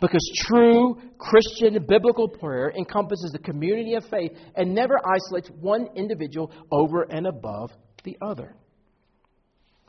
Because 0.00 0.30
true 0.46 1.00
Christian 1.18 1.84
biblical 1.88 2.28
prayer 2.28 2.70
encompasses 2.76 3.30
the 3.32 3.38
community 3.38 3.94
of 3.94 4.04
faith 4.10 4.32
and 4.54 4.74
never 4.74 4.94
isolates 5.04 5.48
one 5.60 5.88
individual 5.96 6.52
over 6.70 7.02
and 7.02 7.26
above 7.26 7.70
the 8.04 8.16
other. 8.20 8.54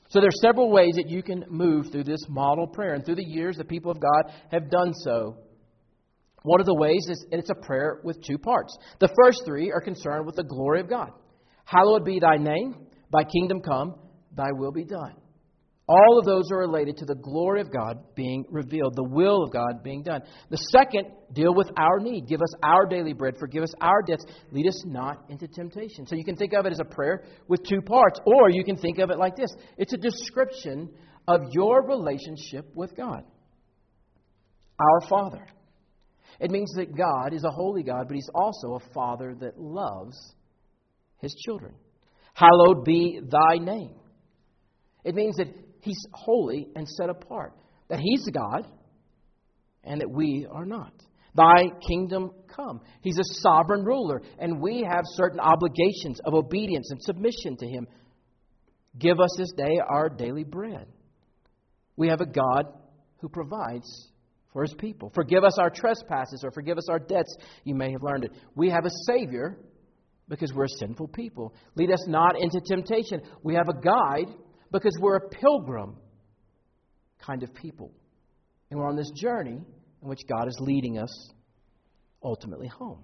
So 0.09 0.19
there 0.19 0.29
are 0.29 0.41
several 0.41 0.71
ways 0.71 0.95
that 0.95 1.09
you 1.09 1.21
can 1.21 1.43
move 1.49 1.91
through 1.91 2.05
this 2.05 2.21
model 2.29 2.67
prayer. 2.67 2.93
And 2.93 3.05
through 3.05 3.15
the 3.15 3.27
years, 3.27 3.57
the 3.57 3.65
people 3.65 3.91
of 3.91 3.99
God 3.99 4.31
have 4.51 4.69
done 4.69 4.93
so. 4.93 5.37
One 6.43 6.61
of 6.61 6.65
the 6.65 6.75
ways 6.75 7.05
is 7.09 7.25
it's 7.31 7.49
a 7.49 7.65
prayer 7.65 7.99
with 8.05 8.23
two 8.23 8.37
parts. 8.37 8.77
The 8.99 9.13
first 9.21 9.41
three 9.45 9.71
are 9.71 9.81
concerned 9.81 10.25
with 10.25 10.37
the 10.37 10.43
glory 10.43 10.79
of 10.79 10.89
God. 10.89 11.11
Hallowed 11.65 12.05
be 12.05 12.19
thy 12.19 12.37
name, 12.37 12.87
thy 13.11 13.23
kingdom 13.25 13.61
come, 13.61 13.95
thy 14.33 14.47
will 14.53 14.71
be 14.71 14.85
done. 14.85 15.15
All 15.89 16.19
of 16.19 16.25
those 16.25 16.51
are 16.51 16.57
related 16.57 16.97
to 16.97 17.05
the 17.05 17.15
glory 17.15 17.61
of 17.61 17.71
God 17.71 18.03
being 18.13 18.43
revealed, 18.49 18.93
the 18.95 19.07
will 19.09 19.41
of 19.41 19.53
God 19.53 19.83
being 19.83 20.03
done. 20.03 20.21
The 20.49 20.57
second, 20.57 21.05
deal 21.31 21.53
with 21.53 21.69
our 21.77 21.99
need. 21.99 22.27
Give 22.27 22.41
us 22.41 22.53
our 22.61 22.85
daily 22.85 23.13
bread, 23.13 23.35
forgive 23.39 23.63
us 23.63 23.71
our 23.79 24.01
debts, 24.01 24.25
lead 24.51 24.67
us 24.67 24.83
not 24.85 25.23
into 25.29 25.47
temptation. 25.47 26.05
So 26.05 26.15
you 26.15 26.25
can 26.25 26.35
think 26.35 26.51
of 26.51 26.65
it 26.65 26.73
as 26.73 26.81
a 26.81 26.85
prayer 26.85 27.23
with 27.47 27.63
two 27.63 27.81
parts, 27.81 28.19
or 28.25 28.49
you 28.49 28.65
can 28.65 28.75
think 28.75 28.99
of 28.99 29.11
it 29.11 29.17
like 29.17 29.37
this 29.37 29.49
it's 29.77 29.93
a 29.93 29.97
description 29.97 30.89
of 31.25 31.41
your 31.51 31.87
relationship 31.87 32.65
with 32.75 32.95
God. 32.95 33.23
Our 34.79 35.07
Father. 35.09 35.45
It 36.39 36.51
means 36.51 36.71
that 36.75 36.95
God 36.95 37.33
is 37.33 37.45
a 37.45 37.49
holy 37.49 37.83
God, 37.83 38.07
but 38.07 38.15
He's 38.15 38.29
also 38.35 38.73
a 38.73 38.93
Father 38.93 39.35
that 39.39 39.57
loves 39.57 40.17
His 41.19 41.33
children. 41.45 41.73
Hallowed 42.33 42.83
be 42.83 43.21
thy 43.23 43.57
name. 43.57 43.95
It 45.03 45.15
means 45.15 45.37
that 45.37 45.47
He's 45.87 46.05
holy 46.11 46.67
and 46.75 46.85
set 46.85 47.09
apart, 47.09 47.53
that 47.87 47.99
He's 47.99 48.27
God 48.33 48.67
and 49.85 50.01
that 50.01 50.11
we 50.11 50.45
are 50.51 50.65
not. 50.65 50.91
Thy 51.33 51.69
kingdom 51.87 52.31
come. 52.53 52.81
He's 53.01 53.17
a 53.17 53.39
sovereign 53.41 53.85
ruler, 53.85 54.21
and 54.37 54.59
we 54.61 54.85
have 54.89 55.03
certain 55.05 55.39
obligations 55.39 56.19
of 56.25 56.33
obedience 56.33 56.91
and 56.91 57.01
submission 57.01 57.55
to 57.57 57.67
Him. 57.67 57.87
Give 58.99 59.19
us 59.21 59.29
this 59.37 59.53
day 59.55 59.79
our 59.87 60.09
daily 60.09 60.43
bread. 60.43 60.87
We 61.95 62.09
have 62.09 62.19
a 62.19 62.25
God 62.25 62.65
who 63.19 63.29
provides 63.29 63.87
for 64.51 64.63
His 64.63 64.73
people. 64.73 65.09
Forgive 65.15 65.45
us 65.45 65.57
our 65.57 65.69
trespasses 65.69 66.43
or 66.43 66.51
forgive 66.51 66.77
us 66.77 66.89
our 66.89 66.99
debts. 66.99 67.33
You 67.63 67.75
may 67.75 67.91
have 67.91 68.03
learned 68.03 68.25
it. 68.25 68.31
We 68.55 68.69
have 68.71 68.85
a 68.85 68.91
Savior 69.05 69.57
because 70.27 70.51
we're 70.53 70.65
a 70.65 70.79
sinful 70.79 71.07
people. 71.09 71.53
Lead 71.75 71.91
us 71.91 72.05
not 72.07 72.35
into 72.37 72.59
temptation. 72.67 73.21
We 73.43 73.53
have 73.55 73.69
a 73.69 73.79
guide 73.79 74.35
because 74.71 74.97
we're 74.99 75.17
a 75.17 75.29
pilgrim 75.29 75.97
kind 77.25 77.43
of 77.43 77.53
people. 77.53 77.91
And 78.69 78.79
we're 78.79 78.87
on 78.87 78.95
this 78.95 79.11
journey 79.15 79.59
in 80.01 80.07
which 80.07 80.21
God 80.27 80.47
is 80.47 80.57
leading 80.59 80.99
us 80.99 81.31
ultimately 82.23 82.67
home. 82.67 83.03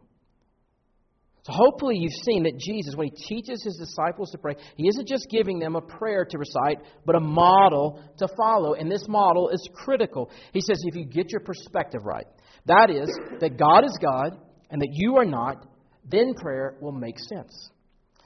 So 1.43 1.51
hopefully 1.51 1.97
you've 1.97 2.23
seen 2.23 2.43
that 2.43 2.57
Jesus, 2.57 2.95
when 2.95 3.09
he 3.09 3.35
teaches 3.35 3.61
his 3.63 3.75
disciples 3.75 4.31
to 4.31 4.37
pray, 4.37 4.55
he 4.77 4.87
isn't 4.87 5.07
just 5.07 5.27
giving 5.29 5.59
them 5.59 5.75
a 5.75 5.81
prayer 5.81 6.23
to 6.23 6.37
recite, 6.37 6.77
but 7.05 7.17
a 7.17 7.19
model 7.19 8.01
to 8.19 8.29
follow. 8.37 8.75
And 8.75 8.89
this 8.89 9.05
model 9.09 9.49
is 9.49 9.67
critical. 9.73 10.31
He 10.53 10.61
says 10.61 10.77
if 10.83 10.95
you 10.95 11.03
get 11.03 11.31
your 11.31 11.41
perspective 11.41 12.01
right, 12.05 12.25
that 12.65 12.89
is, 12.89 13.09
that 13.41 13.57
God 13.57 13.83
is 13.83 13.97
God 14.01 14.39
and 14.69 14.81
that 14.81 14.89
you 14.91 15.17
are 15.17 15.25
not, 15.25 15.65
then 16.09 16.33
prayer 16.33 16.77
will 16.79 16.93
make 16.93 17.19
sense. 17.19 17.71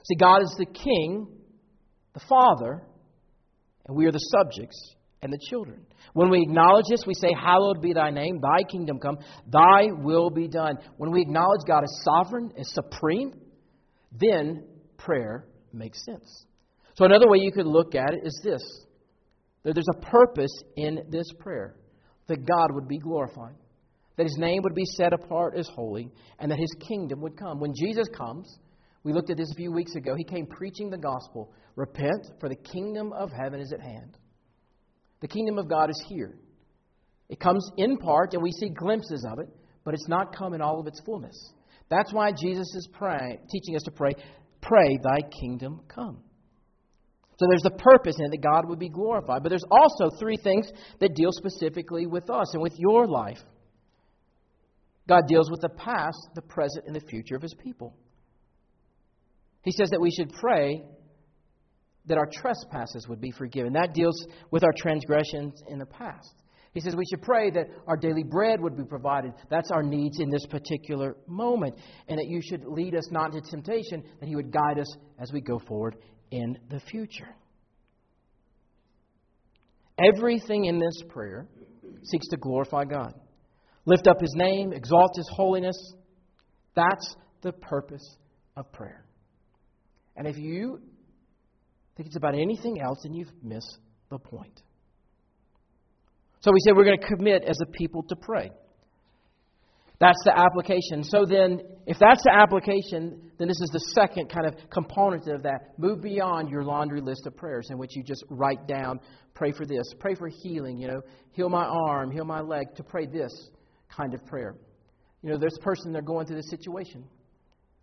See, 0.03 0.15
God 0.15 0.43
is 0.43 0.55
the 0.59 0.67
king, 0.67 1.27
the 2.13 2.21
father, 2.29 2.83
and 3.87 3.95
we 3.95 4.05
are 4.05 4.11
the 4.11 4.19
subjects 4.19 4.95
and 5.21 5.31
the 5.31 5.39
children. 5.49 5.85
When 6.13 6.29
we 6.29 6.41
acknowledge 6.41 6.85
this, 6.89 7.03
we 7.05 7.13
say, 7.13 7.29
Hallowed 7.33 7.81
be 7.81 7.93
thy 7.93 8.11
name, 8.11 8.39
thy 8.41 8.63
kingdom 8.69 8.99
come, 8.99 9.17
thy 9.47 9.87
will 9.91 10.29
be 10.29 10.47
done. 10.47 10.77
When 10.97 11.11
we 11.11 11.21
acknowledge 11.21 11.61
God 11.67 11.83
as 11.83 12.03
sovereign, 12.03 12.51
as 12.57 12.71
supreme, 12.73 13.33
then 14.11 14.65
prayer 14.97 15.45
makes 15.73 16.03
sense. 16.05 16.45
So, 16.95 17.05
another 17.05 17.27
way 17.27 17.39
you 17.39 17.51
could 17.51 17.67
look 17.67 17.95
at 17.95 18.13
it 18.13 18.21
is 18.25 18.39
this 18.43 18.61
that 19.63 19.73
there's 19.73 19.85
a 19.97 20.05
purpose 20.05 20.63
in 20.77 20.99
this 21.09 21.27
prayer 21.39 21.75
that 22.27 22.45
God 22.45 22.69
would 22.71 22.87
be 22.87 22.99
glorified, 22.99 23.55
that 24.15 24.23
his 24.23 24.37
name 24.37 24.61
would 24.63 24.75
be 24.75 24.85
set 24.85 25.13
apart 25.13 25.55
as 25.57 25.67
holy, 25.67 26.09
and 26.39 26.51
that 26.51 26.59
his 26.59 26.73
kingdom 26.87 27.21
would 27.21 27.37
come. 27.37 27.59
When 27.59 27.73
Jesus 27.75 28.07
comes, 28.15 28.47
we 29.07 29.13
looked 29.13 29.29
at 29.29 29.37
this 29.37 29.49
a 29.49 29.55
few 29.55 29.71
weeks 29.71 29.95
ago. 29.95 30.15
He 30.15 30.25
came 30.25 30.45
preaching 30.45 30.89
the 30.89 30.97
gospel 30.97 31.53
Repent, 31.77 32.27
for 32.41 32.49
the 32.49 32.57
kingdom 32.57 33.13
of 33.13 33.31
heaven 33.31 33.61
is 33.61 33.71
at 33.71 33.79
hand. 33.79 34.17
The 35.21 35.29
kingdom 35.29 35.57
of 35.57 35.69
God 35.69 35.89
is 35.89 36.05
here. 36.09 36.37
It 37.29 37.39
comes 37.39 37.71
in 37.77 37.97
part, 37.97 38.33
and 38.33 38.43
we 38.43 38.51
see 38.51 38.67
glimpses 38.67 39.25
of 39.31 39.39
it, 39.39 39.47
but 39.85 39.93
it's 39.93 40.09
not 40.09 40.35
come 40.35 40.53
in 40.53 40.61
all 40.61 40.81
of 40.81 40.87
its 40.87 40.99
fullness. 41.05 41.53
That's 41.89 42.11
why 42.11 42.31
Jesus 42.31 42.67
is 42.75 42.89
praying, 42.91 43.39
teaching 43.49 43.77
us 43.77 43.83
to 43.83 43.91
pray, 43.91 44.11
Pray, 44.59 44.97
thy 45.01 45.19
kingdom 45.39 45.79
come. 45.87 46.17
So 47.39 47.45
there's 47.49 47.61
the 47.61 47.79
purpose 47.81 48.17
in 48.19 48.25
it 48.25 48.31
that 48.31 48.41
God 48.41 48.67
would 48.67 48.79
be 48.79 48.89
glorified. 48.89 49.41
But 49.41 49.49
there's 49.49 49.63
also 49.71 50.17
three 50.19 50.37
things 50.37 50.69
that 50.99 51.15
deal 51.15 51.31
specifically 51.31 52.07
with 52.07 52.29
us 52.29 52.53
and 52.53 52.61
with 52.61 52.73
your 52.77 53.07
life. 53.07 53.39
God 55.07 55.21
deals 55.29 55.49
with 55.49 55.61
the 55.61 55.69
past, 55.69 56.17
the 56.35 56.41
present, 56.41 56.87
and 56.87 56.95
the 56.95 57.07
future 57.07 57.37
of 57.37 57.41
his 57.41 57.53
people. 57.53 57.95
He 59.67 59.73
says 59.73 59.89
that 59.89 59.99
we 59.99 60.11
should 60.11 60.31
pray 60.31 60.81
that 62.05 62.17
our 62.17 62.29
trespasses 62.31 63.05
would 63.09 63.19
be 63.19 63.31
forgiven. 63.31 63.73
That 63.73 63.93
deals 63.93 64.15
with 64.49 64.63
our 64.63 64.71
transgressions 64.77 65.61
in 65.67 65.77
the 65.77 65.85
past. 65.85 66.33
He 66.73 66.79
says 66.79 66.95
we 66.95 67.03
should 67.11 67.21
pray 67.21 67.49
that 67.51 67.65
our 67.85 67.97
daily 67.97 68.23
bread 68.23 68.61
would 68.61 68.77
be 68.77 68.85
provided. 68.85 69.33
That's 69.49 69.69
our 69.69 69.83
needs 69.83 70.21
in 70.21 70.29
this 70.29 70.45
particular 70.45 71.17
moment. 71.27 71.75
And 72.07 72.17
that 72.17 72.27
you 72.29 72.39
should 72.41 72.63
lead 72.63 72.95
us 72.95 73.11
not 73.11 73.35
into 73.35 73.41
temptation, 73.51 74.05
that 74.21 74.29
He 74.29 74.37
would 74.37 74.53
guide 74.53 74.79
us 74.79 74.87
as 75.19 75.33
we 75.33 75.41
go 75.41 75.59
forward 75.59 75.97
in 76.31 76.57
the 76.69 76.79
future. 76.79 77.35
Everything 80.01 80.63
in 80.63 80.79
this 80.79 81.03
prayer 81.09 81.45
seeks 82.03 82.29
to 82.29 82.37
glorify 82.37 82.85
God, 82.85 83.13
lift 83.83 84.07
up 84.07 84.21
His 84.21 84.33
name, 84.33 84.71
exalt 84.71 85.11
His 85.17 85.29
holiness. 85.35 85.75
That's 86.73 87.17
the 87.41 87.51
purpose 87.51 88.15
of 88.55 88.71
prayer. 88.71 89.06
And 90.17 90.27
if 90.27 90.37
you 90.37 90.81
think 91.95 92.07
it's 92.07 92.17
about 92.17 92.35
anything 92.35 92.81
else, 92.81 92.99
then 93.03 93.13
you've 93.13 93.31
missed 93.43 93.77
the 94.09 94.17
point. 94.17 94.61
So 96.41 96.51
we 96.51 96.59
said 96.65 96.75
we're 96.75 96.85
going 96.85 96.99
to 96.99 97.07
commit 97.07 97.43
as 97.43 97.57
a 97.61 97.71
people 97.71 98.03
to 98.03 98.15
pray. 98.15 98.51
That's 99.99 100.19
the 100.25 100.37
application. 100.37 101.03
So 101.03 101.25
then, 101.25 101.59
if 101.87 101.97
that's 101.99 102.21
the 102.23 102.31
application, 102.31 103.31
then 103.39 103.47
this 103.47 103.59
is 103.61 103.69
the 103.73 103.79
second 103.95 104.29
kind 104.29 104.45
of 104.45 104.53
component 104.69 105.27
of 105.27 105.41
that. 105.43 105.73
Move 105.77 106.01
beyond 106.01 106.49
your 106.49 106.63
laundry 106.63 107.01
list 107.01 107.25
of 107.25 107.35
prayers 107.35 107.69
in 107.71 107.79
which 107.79 107.95
you 107.95 108.03
just 108.03 108.23
write 108.29 108.67
down, 108.67 108.99
pray 109.33 109.51
for 109.51 109.65
this, 109.65 109.83
pray 109.99 110.13
for 110.13 110.29
healing, 110.43 110.77
you 110.77 110.87
know, 110.87 111.01
heal 111.31 111.49
my 111.49 111.65
arm, 111.65 112.11
heal 112.11 112.25
my 112.25 112.41
leg, 112.41 112.67
to 112.75 112.83
pray 112.83 113.07
this 113.07 113.31
kind 113.89 114.13
of 114.13 114.23
prayer. 114.25 114.55
You 115.23 115.31
know, 115.31 115.37
there's 115.39 115.57
a 115.57 115.63
person, 115.63 115.91
they're 115.91 116.03
going 116.03 116.27
through 116.27 116.37
this 116.37 116.49
situation. 116.51 117.03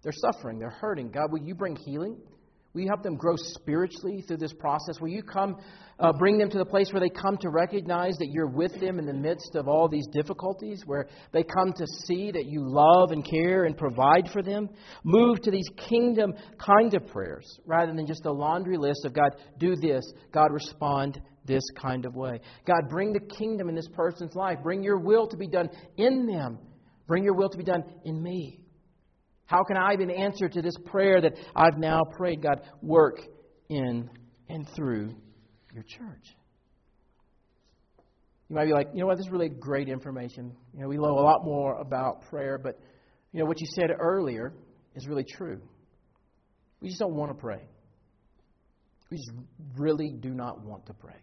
They're 0.05 0.13
suffering, 0.13 0.59
they're 0.59 0.71
hurting. 0.71 1.11
God, 1.11 1.33
will 1.33 1.43
you 1.43 1.55
bring 1.55 1.75
healing? 1.75 2.17
Will 2.75 2.83
you 2.83 2.89
help 2.89 3.05
them 3.05 3.17
grow 3.17 3.37
spiritually 3.37 4.25
through 4.27 4.39
this 4.39 4.53
process? 4.53 5.01
Will 5.01 5.09
you 5.09 5.23
come, 5.23 5.57
uh, 6.01 6.13
bring 6.19 6.39
them 6.39 6.51
to 6.51 6.59
the 6.59 6.65
place 6.65 6.93
where 6.93 7.01
they 7.01 7.09
come 7.09 7.37
to 7.37 7.49
recognize 7.49 8.17
that 8.17 8.31
you're 8.33 8.49
with 8.49 8.79
them 8.81 8.99
in 8.99 9.07
the 9.07 9.15
midst 9.15 9.55
of 9.55 9.69
all 9.69 9.89
these 9.89 10.09
difficulties, 10.13 10.83
where 10.85 11.07
they 11.33 11.45
come 11.45 11.73
to 11.73 11.87
see 12.05 12.33
that 12.33 12.47
you 12.47 12.63
love 12.65 13.13
and 13.13 13.25
care 13.25 13.65
and 13.65 13.77
provide 13.77 14.29
for 14.33 14.43
them? 14.43 14.69
Move 15.05 15.41
to 15.43 15.53
these 15.53 15.69
kingdom 15.89 16.35
kind 16.59 16.95
of 16.95 17.07
prayers 17.07 17.61
rather 17.65 17.95
than 17.95 18.09
just 18.09 18.27
a 18.27 18.33
laundry 18.33 18.77
list 18.77 19.05
of 19.05 19.15
God, 19.15 19.31
do 19.59 19.77
this, 19.77 20.05
God, 20.33 20.53
respond 20.53 21.21
this 21.45 21.63
kind 21.81 22.05
of 22.05 22.17
way. 22.17 22.41
God, 22.67 22.89
bring 22.91 23.13
the 23.13 23.21
kingdom 23.39 23.69
in 23.69 23.77
this 23.77 23.89
person's 23.95 24.35
life. 24.35 24.59
Bring 24.65 24.83
your 24.83 24.99
will 24.99 25.29
to 25.29 25.37
be 25.37 25.47
done 25.47 25.69
in 25.97 26.27
them. 26.27 26.59
Bring 27.07 27.23
your 27.23 27.35
will 27.35 27.51
to 27.51 27.59
be 27.59 27.65
done 27.65 27.85
in 28.05 28.21
me. 28.21 28.64
How 29.47 29.63
can 29.63 29.77
I 29.77 29.97
be 29.97 30.05
an 30.05 30.11
answer 30.11 30.49
to 30.49 30.63
this 30.63 30.75
prayer 30.87 31.21
that 31.21 31.35
I've 31.55 31.79
now 31.79 32.03
prayed? 32.17 32.43
God, 32.43 32.63
work 32.83 33.21
in 33.69 34.09
and 34.49 34.69
through 34.75 35.15
your 35.73 35.83
church. 35.83 36.35
You 38.49 38.57
might 38.57 38.67
be 38.67 38.73
like, 38.73 38.89
you 38.93 39.01
know 39.01 39.07
what, 39.07 39.17
this 39.17 39.27
is 39.27 39.33
really 39.33 39.49
great 39.49 39.89
information. 39.89 40.53
You 40.75 40.83
know, 40.83 40.89
we 40.89 40.97
know 40.97 41.19
a 41.19 41.21
lot 41.21 41.45
more 41.45 41.81
about 41.81 42.23
prayer, 42.29 42.59
but 42.59 42.79
you 43.33 43.41
know 43.41 43.47
what 43.47 43.61
you 43.61 43.67
said 43.75 43.91
earlier 43.99 44.53
is 44.95 45.07
really 45.09 45.25
true. 45.25 45.61
We 46.81 46.89
just 46.89 47.01
don't 47.01 47.15
want 47.15 47.31
to 47.31 47.35
pray. 47.35 47.63
We 49.11 49.17
just 49.17 49.33
really 49.77 50.13
do 50.21 50.31
not 50.31 50.63
want 50.63 50.87
to 50.87 50.95
pray. 50.95 51.17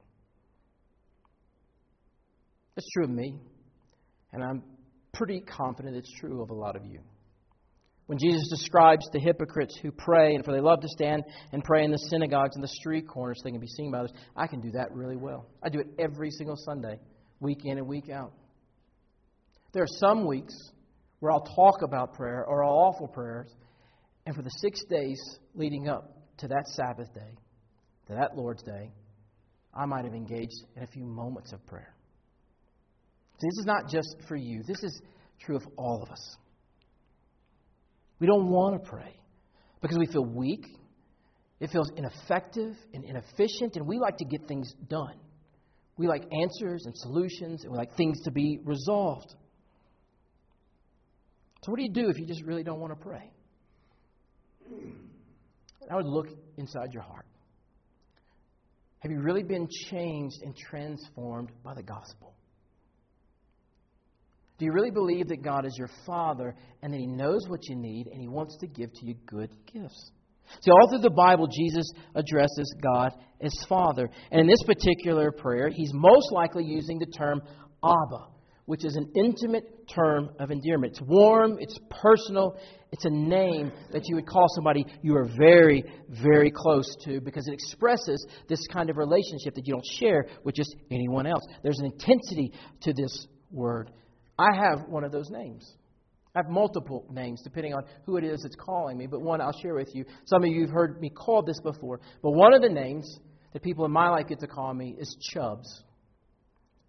That's 2.76 2.88
true 2.94 3.04
of 3.06 3.12
me, 3.12 3.36
and 4.34 4.44
I'm 4.44 4.64
pretty 5.14 5.42
confident 5.42 5.96
it's 5.96 6.12
true 6.20 6.42
of 6.42 6.50
a 6.50 6.54
lot 6.54 6.76
of 6.76 6.86
you. 6.86 7.00
When 8.12 8.20
Jesus 8.20 8.50
describes 8.50 9.08
the 9.14 9.22
hypocrites 9.22 9.80
who 9.82 9.90
pray, 9.90 10.36
and 10.36 10.44
for 10.44 10.52
they 10.52 10.60
love 10.60 10.82
to 10.82 10.88
stand 10.90 11.24
and 11.54 11.64
pray 11.64 11.86
in 11.86 11.92
the 11.92 11.98
synagogues 12.10 12.58
and 12.58 12.62
the 12.62 12.68
street 12.68 13.08
corners 13.08 13.38
so 13.38 13.46
they 13.46 13.52
can 13.52 13.62
be 13.62 13.68
seen 13.68 13.90
by 13.90 14.00
others, 14.00 14.12
I 14.36 14.48
can 14.48 14.60
do 14.60 14.70
that 14.72 14.92
really 14.92 15.16
well. 15.16 15.48
I 15.64 15.70
do 15.70 15.80
it 15.80 15.88
every 15.98 16.30
single 16.30 16.58
Sunday, 16.58 17.00
week 17.40 17.60
in 17.64 17.78
and 17.78 17.88
week 17.88 18.10
out. 18.10 18.34
There 19.72 19.82
are 19.82 19.88
some 19.88 20.28
weeks 20.28 20.54
where 21.22 21.32
I'll 21.32 21.48
talk 21.56 21.84
about 21.84 22.14
prayer 22.14 22.44
or 22.46 22.66
I'll 22.66 22.92
offer 22.94 23.08
prayers, 23.08 23.50
and 24.26 24.36
for 24.36 24.42
the 24.42 24.52
six 24.60 24.84
days 24.90 25.18
leading 25.56 25.88
up 25.88 26.14
to 26.40 26.50
that 26.50 26.68
Sabbath 26.68 27.14
day, 27.14 27.38
to 28.08 28.16
that 28.16 28.36
Lord's 28.36 28.64
Day, 28.64 28.92
I 29.74 29.86
might 29.86 30.04
have 30.04 30.16
engaged 30.16 30.66
in 30.76 30.84
a 30.84 30.88
few 30.88 31.06
moments 31.06 31.54
of 31.54 31.66
prayer. 31.66 31.96
This 33.40 33.58
is 33.60 33.66
not 33.66 33.88
just 33.88 34.18
for 34.28 34.36
you, 34.36 34.64
this 34.68 34.84
is 34.84 35.02
true 35.40 35.56
of 35.56 35.64
all 35.78 36.04
of 36.04 36.12
us. 36.12 36.38
We 38.22 38.28
don't 38.28 38.50
want 38.50 38.82
to 38.82 38.90
pray 38.90 39.20
because 39.82 39.98
we 39.98 40.06
feel 40.06 40.24
weak, 40.24 40.64
it 41.60 41.72
feels 41.72 41.90
ineffective 41.98 42.76
and 42.94 43.04
inefficient, 43.04 43.76
and 43.76 43.88
we 43.88 43.98
like 43.98 44.16
to 44.18 44.26
get 44.26 44.48
things 44.48 44.72
done. 44.88 45.16
We 45.98 46.08
like 46.08 46.24
answers 46.32 46.84
and 46.86 46.96
solutions, 46.96 47.64
and 47.64 47.72
we 47.72 47.80
like 47.80 47.98
things 47.98 48.22
to 48.22 48.32
be 48.32 48.60
resolved. 48.64 49.34
So, 51.64 51.72
what 51.72 51.78
do 51.78 51.84
you 51.84 51.92
do 51.92 52.10
if 52.10 52.20
you 52.20 52.28
just 52.28 52.44
really 52.44 52.64
don't 52.64 52.80
want 52.80 52.94
to 52.94 53.04
pray? 53.04 53.32
I 55.90 55.96
would 55.96 56.06
look 56.06 56.28
inside 56.58 56.94
your 56.94 57.04
heart. 57.04 57.26
Have 59.00 59.12
you 59.12 59.20
really 59.20 59.44
been 59.44 59.68
changed 59.90 60.44
and 60.44 60.56
transformed 60.56 61.50
by 61.64 61.74
the 61.74 61.84
gospel? 61.84 62.36
Do 64.62 64.66
you 64.66 64.74
really 64.74 64.92
believe 64.92 65.30
that 65.30 65.42
God 65.42 65.66
is 65.66 65.76
your 65.76 65.90
Father 66.06 66.54
and 66.84 66.94
that 66.94 67.00
He 67.00 67.08
knows 67.08 67.48
what 67.48 67.68
you 67.68 67.76
need 67.76 68.06
and 68.06 68.22
He 68.22 68.28
wants 68.28 68.56
to 68.58 68.68
give 68.68 68.94
to 68.94 69.06
you 69.08 69.16
good 69.26 69.50
gifts? 69.74 70.12
See, 70.62 70.70
all 70.70 70.88
through 70.88 71.02
the 71.02 71.10
Bible, 71.10 71.48
Jesus 71.48 71.92
addresses 72.14 72.72
God 72.80 73.12
as 73.42 73.52
Father. 73.68 74.08
And 74.30 74.42
in 74.42 74.46
this 74.46 74.62
particular 74.68 75.32
prayer, 75.32 75.70
He's 75.70 75.90
most 75.96 76.32
likely 76.32 76.64
using 76.64 77.00
the 77.00 77.08
term 77.08 77.42
Abba, 77.84 78.28
which 78.66 78.86
is 78.86 78.96
an 78.98 79.12
intimate 79.16 79.90
term 79.90 80.30
of 80.38 80.52
endearment. 80.52 80.92
It's 80.92 81.02
warm, 81.10 81.58
it's 81.60 81.80
personal, 81.90 82.56
it's 82.92 83.06
a 83.06 83.10
name 83.10 83.72
that 83.92 84.04
you 84.06 84.14
would 84.14 84.28
call 84.28 84.46
somebody 84.54 84.86
you 85.02 85.16
are 85.16 85.28
very, 85.40 85.84
very 86.22 86.52
close 86.52 86.86
to 87.06 87.20
because 87.20 87.48
it 87.48 87.54
expresses 87.56 88.24
this 88.48 88.62
kind 88.72 88.92
of 88.92 88.98
relationship 88.98 89.56
that 89.56 89.66
you 89.66 89.74
don't 89.74 89.88
share 90.00 90.28
with 90.44 90.54
just 90.54 90.76
anyone 90.92 91.26
else. 91.26 91.42
There's 91.64 91.80
an 91.80 91.86
intensity 91.86 92.54
to 92.82 92.94
this 92.94 93.26
word. 93.50 93.90
I 94.42 94.56
have 94.56 94.88
one 94.88 95.04
of 95.04 95.12
those 95.12 95.30
names. 95.30 95.72
I 96.36 96.40
have 96.40 96.50
multiple 96.50 97.06
names 97.12 97.42
depending 97.44 97.74
on 97.74 97.84
who 98.06 98.18
it 98.18 98.24
is 98.24 98.42
that's 98.42 98.56
calling 98.56 98.98
me, 98.98 99.06
but 99.06 99.22
one 99.22 99.42
I'll 99.42 99.58
share 99.62 99.76
with 99.76 99.94
you. 99.94 100.06
Some 100.26 100.44
of 100.44 100.50
you 100.50 100.62
have 100.62 100.70
heard 100.70 101.02
me 101.02 101.10
called 101.10 101.46
this 101.46 101.60
before, 101.62 102.00
but 102.22 102.32
one 102.32 102.54
of 102.54 102.62
the 102.62 102.70
names 102.70 103.20
that 103.54 103.62
people 103.62 103.86
in 103.86 103.92
my 103.92 104.10
life 104.10 104.28
get 104.28 104.40
to 104.40 104.48
call 104.48 104.74
me 104.74 104.96
is 104.98 105.16
Chubbs. 105.34 105.84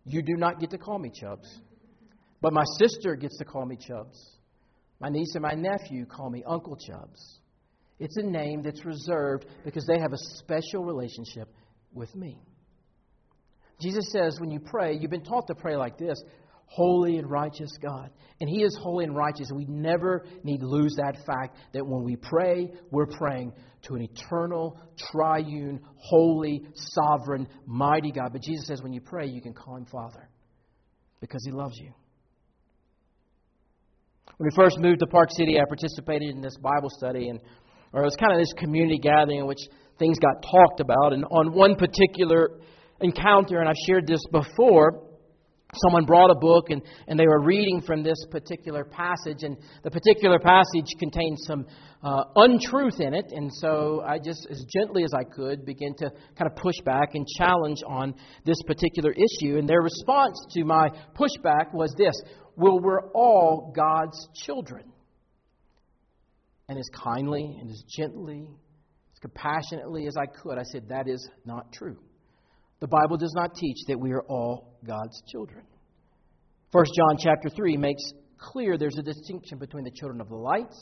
You 0.05 0.23
do 0.23 0.35
not 0.37 0.61
get 0.61 0.71
to 0.71 0.79
call 0.79 0.99
me 0.99 1.11
Chubbs, 1.11 1.61
but 2.41 2.53
my 2.53 2.65
sister 2.79 3.17
gets 3.17 3.37
to 3.39 3.45
call 3.45 3.67
me 3.67 3.77
Chubbs. 3.77 4.19
My 5.01 5.09
niece 5.09 5.35
and 5.35 5.43
my 5.43 5.55
nephew 5.55 6.07
call 6.07 6.31
me 6.31 6.45
Uncle 6.47 6.77
Chubbs. 6.77 7.41
It's 7.99 8.17
a 8.17 8.23
name 8.23 8.63
that's 8.63 8.85
reserved 8.85 9.47
because 9.65 9.87
they 9.87 9.99
have 9.99 10.13
a 10.13 10.19
special 10.39 10.85
relationship 10.85 11.49
with 11.93 12.15
me. 12.15 12.39
Jesus 13.81 14.13
says 14.13 14.39
when 14.39 14.51
you 14.51 14.61
pray, 14.61 14.97
you've 14.97 15.11
been 15.11 15.25
taught 15.25 15.49
to 15.49 15.55
pray 15.57 15.77
like 15.77 15.99
this 15.99 16.23
holy 16.75 17.19
and 17.19 17.31
righteous 17.31 17.71
God. 17.83 18.11
And 18.41 18.49
He 18.49 18.63
is 18.63 18.77
holy 18.81 19.05
and 19.05 19.15
righteous. 19.15 19.51
We 19.55 19.67
never 19.67 20.25
need 20.43 20.63
lose 20.63 20.95
that 20.97 21.17
fact 21.27 21.57
that 21.75 21.87
when 21.87 22.03
we 22.03 22.17
pray, 22.17 22.71
we're 22.91 23.07
praying 23.07 23.53
to 23.83 23.95
an 23.95 24.03
eternal, 24.03 24.81
triune, 25.11 25.81
holy, 25.97 26.63
sovereign, 26.75 27.47
mighty 27.67 28.11
God. 28.11 28.31
But 28.33 28.43
Jesus 28.43 28.67
says 28.67 28.83
when 28.83 28.93
you 28.93 29.01
pray, 29.01 29.27
you 29.27 29.43
can 29.43 29.53
call 29.53 29.77
Him 29.77 29.87
Father 29.87 30.29
because 31.21 31.43
He 31.45 31.53
loves 31.53 31.77
you. 31.79 31.93
When 34.39 34.49
we 34.51 34.57
first 34.57 34.79
moved 34.79 35.01
to 35.01 35.07
Park 35.07 35.29
City, 35.37 35.59
I 35.61 35.65
participated 35.67 36.31
in 36.31 36.41
this 36.41 36.57
Bible 36.57 36.89
study, 36.91 37.29
and 37.29 37.41
or 37.93 38.01
it 38.01 38.05
was 38.05 38.17
kind 38.17 38.33
of 38.33 38.39
this 38.39 38.53
community 38.57 38.99
gathering 38.99 39.41
in 39.41 39.47
which 39.47 39.61
things 39.99 40.19
got 40.19 40.43
talked 40.43 40.81
about. 40.81 41.13
And 41.13 41.25
on 41.27 41.53
one 41.53 41.77
particular 41.77 42.61
encounter, 43.01 43.61
and 43.61 43.69
I've 43.69 43.77
shared 43.87 44.07
this 44.07 44.23
before, 44.33 45.12
someone 45.77 46.05
brought 46.05 46.31
a 46.31 46.35
book 46.35 46.69
and, 46.69 46.83
and 47.09 47.19
they 47.19 47.27
were 47.27 47.41
reading 47.41 47.81
from 47.81 48.03
this 48.03 48.19
particular 48.31 48.85
passage 48.85 49.43
and 49.43 49.57
the 49.83 49.91
particular 49.91 50.39
passage 50.39 50.85
contained 50.99 51.39
some 51.47 51.67
uh, 52.03 52.25
untruth 52.37 53.01
in 53.01 53.15
it 53.15 53.25
and 53.31 53.51
so 53.55 54.03
i 54.07 54.19
just 54.19 54.47
as 54.51 54.63
gently 54.71 55.03
as 55.03 55.15
i 55.15 55.25
could 55.25 55.65
begin 55.65 55.95
to 55.95 56.11
kind 56.37 56.51
of 56.51 56.55
push 56.57 56.75
back 56.85 57.15
and 57.15 57.27
challenge 57.39 57.79
on 57.87 58.15
this 58.45 58.61
particular 58.67 59.13
issue 59.13 59.57
and 59.57 59.67
their 59.67 59.81
response 59.81 60.39
to 60.51 60.63
my 60.63 60.91
pushback 61.15 61.73
was 61.73 61.95
this 61.97 62.15
well 62.55 62.79
we're 62.79 63.11
all 63.13 63.73
god's 63.75 64.29
children 64.45 64.93
and 66.69 66.79
as 66.79 66.89
kindly 66.93 67.57
and 67.59 67.71
as 67.71 67.83
gently 67.97 68.47
as 69.15 69.19
compassionately 69.21 70.07
as 70.07 70.17
i 70.19 70.27
could. 70.27 70.59
I 70.59 70.65
said 70.65 70.89
that 70.89 71.09
is 71.09 71.27
not 71.45 71.73
true. 71.73 71.99
The 72.81 72.89
Bible 72.89 73.17
does 73.17 73.33
not 73.35 73.55
teach 73.55 73.77
that 73.89 73.99
we 73.99 74.11
are 74.13 74.23
all 74.23 74.72
God's 74.87 75.23
children. 75.31 75.65
1 76.73 76.85
John 76.97 77.17
chapter 77.19 77.49
3 77.49 77.77
makes 77.77 78.03
clear 78.39 78.77
there's 78.77 78.99
a 78.99 79.03
distinction 79.03 79.59
between 79.59 79.85
the 79.85 79.91
children 79.91 80.21
of 80.21 80.29
the 80.29 80.37
light 80.37 80.73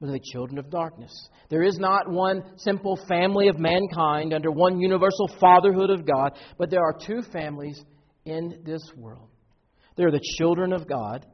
and 0.00 0.14
the 0.14 0.20
children 0.32 0.58
of 0.58 0.70
darkness. 0.70 1.12
There 1.50 1.62
is 1.62 1.78
not 1.78 2.10
one 2.10 2.42
simple 2.56 2.98
family 3.08 3.48
of 3.48 3.58
mankind 3.58 4.32
under 4.32 4.50
one 4.50 4.80
universal 4.80 5.28
fatherhood 5.40 5.90
of 5.90 6.06
God, 6.06 6.38
but 6.58 6.70
there 6.70 6.82
are 6.82 6.96
two 7.06 7.22
families 7.32 7.82
in 8.24 8.62
this 8.64 8.82
world. 8.96 9.28
There 9.96 10.08
are 10.08 10.12
the 10.12 10.24
children 10.38 10.72
of 10.72 10.88
God, 10.88 11.26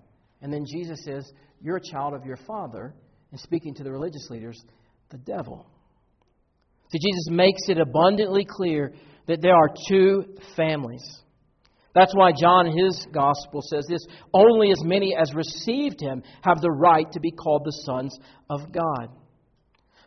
and 0.43 0.53
then 0.53 0.65
Jesus 0.67 1.05
says, 1.05 1.31
You're 1.61 1.77
a 1.77 1.93
child 1.93 2.15
of 2.15 2.25
your 2.25 2.39
father, 2.47 2.95
and 3.31 3.41
speaking 3.41 3.75
to 3.75 3.85
the 3.85 3.93
religious 3.93 4.29
leaders, 4.31 4.61
the 5.11 5.19
devil. 5.19 5.67
See, 6.91 6.99
Jesus 6.99 7.29
makes 7.31 7.69
it 7.69 7.79
abundantly 7.79 8.47
clear 8.49 8.93
that 9.27 9.43
there 9.43 9.55
are 9.55 9.69
two 9.89 10.25
families. 10.57 11.03
That's 11.97 12.15
why 12.15 12.33
John, 12.39 12.67
his 12.67 13.07
gospel, 13.11 13.63
says 13.63 13.87
this 13.89 14.07
only 14.35 14.71
as 14.71 14.85
many 14.85 15.17
as 15.17 15.33
received 15.35 15.99
him 15.99 16.23
have 16.43 16.61
the 16.61 16.71
right 16.71 17.11
to 17.11 17.21
be 17.21 17.31
called 17.31 17.63
the 17.65 17.73
sons 17.87 18.19
of 18.51 18.71
God. 18.71 19.09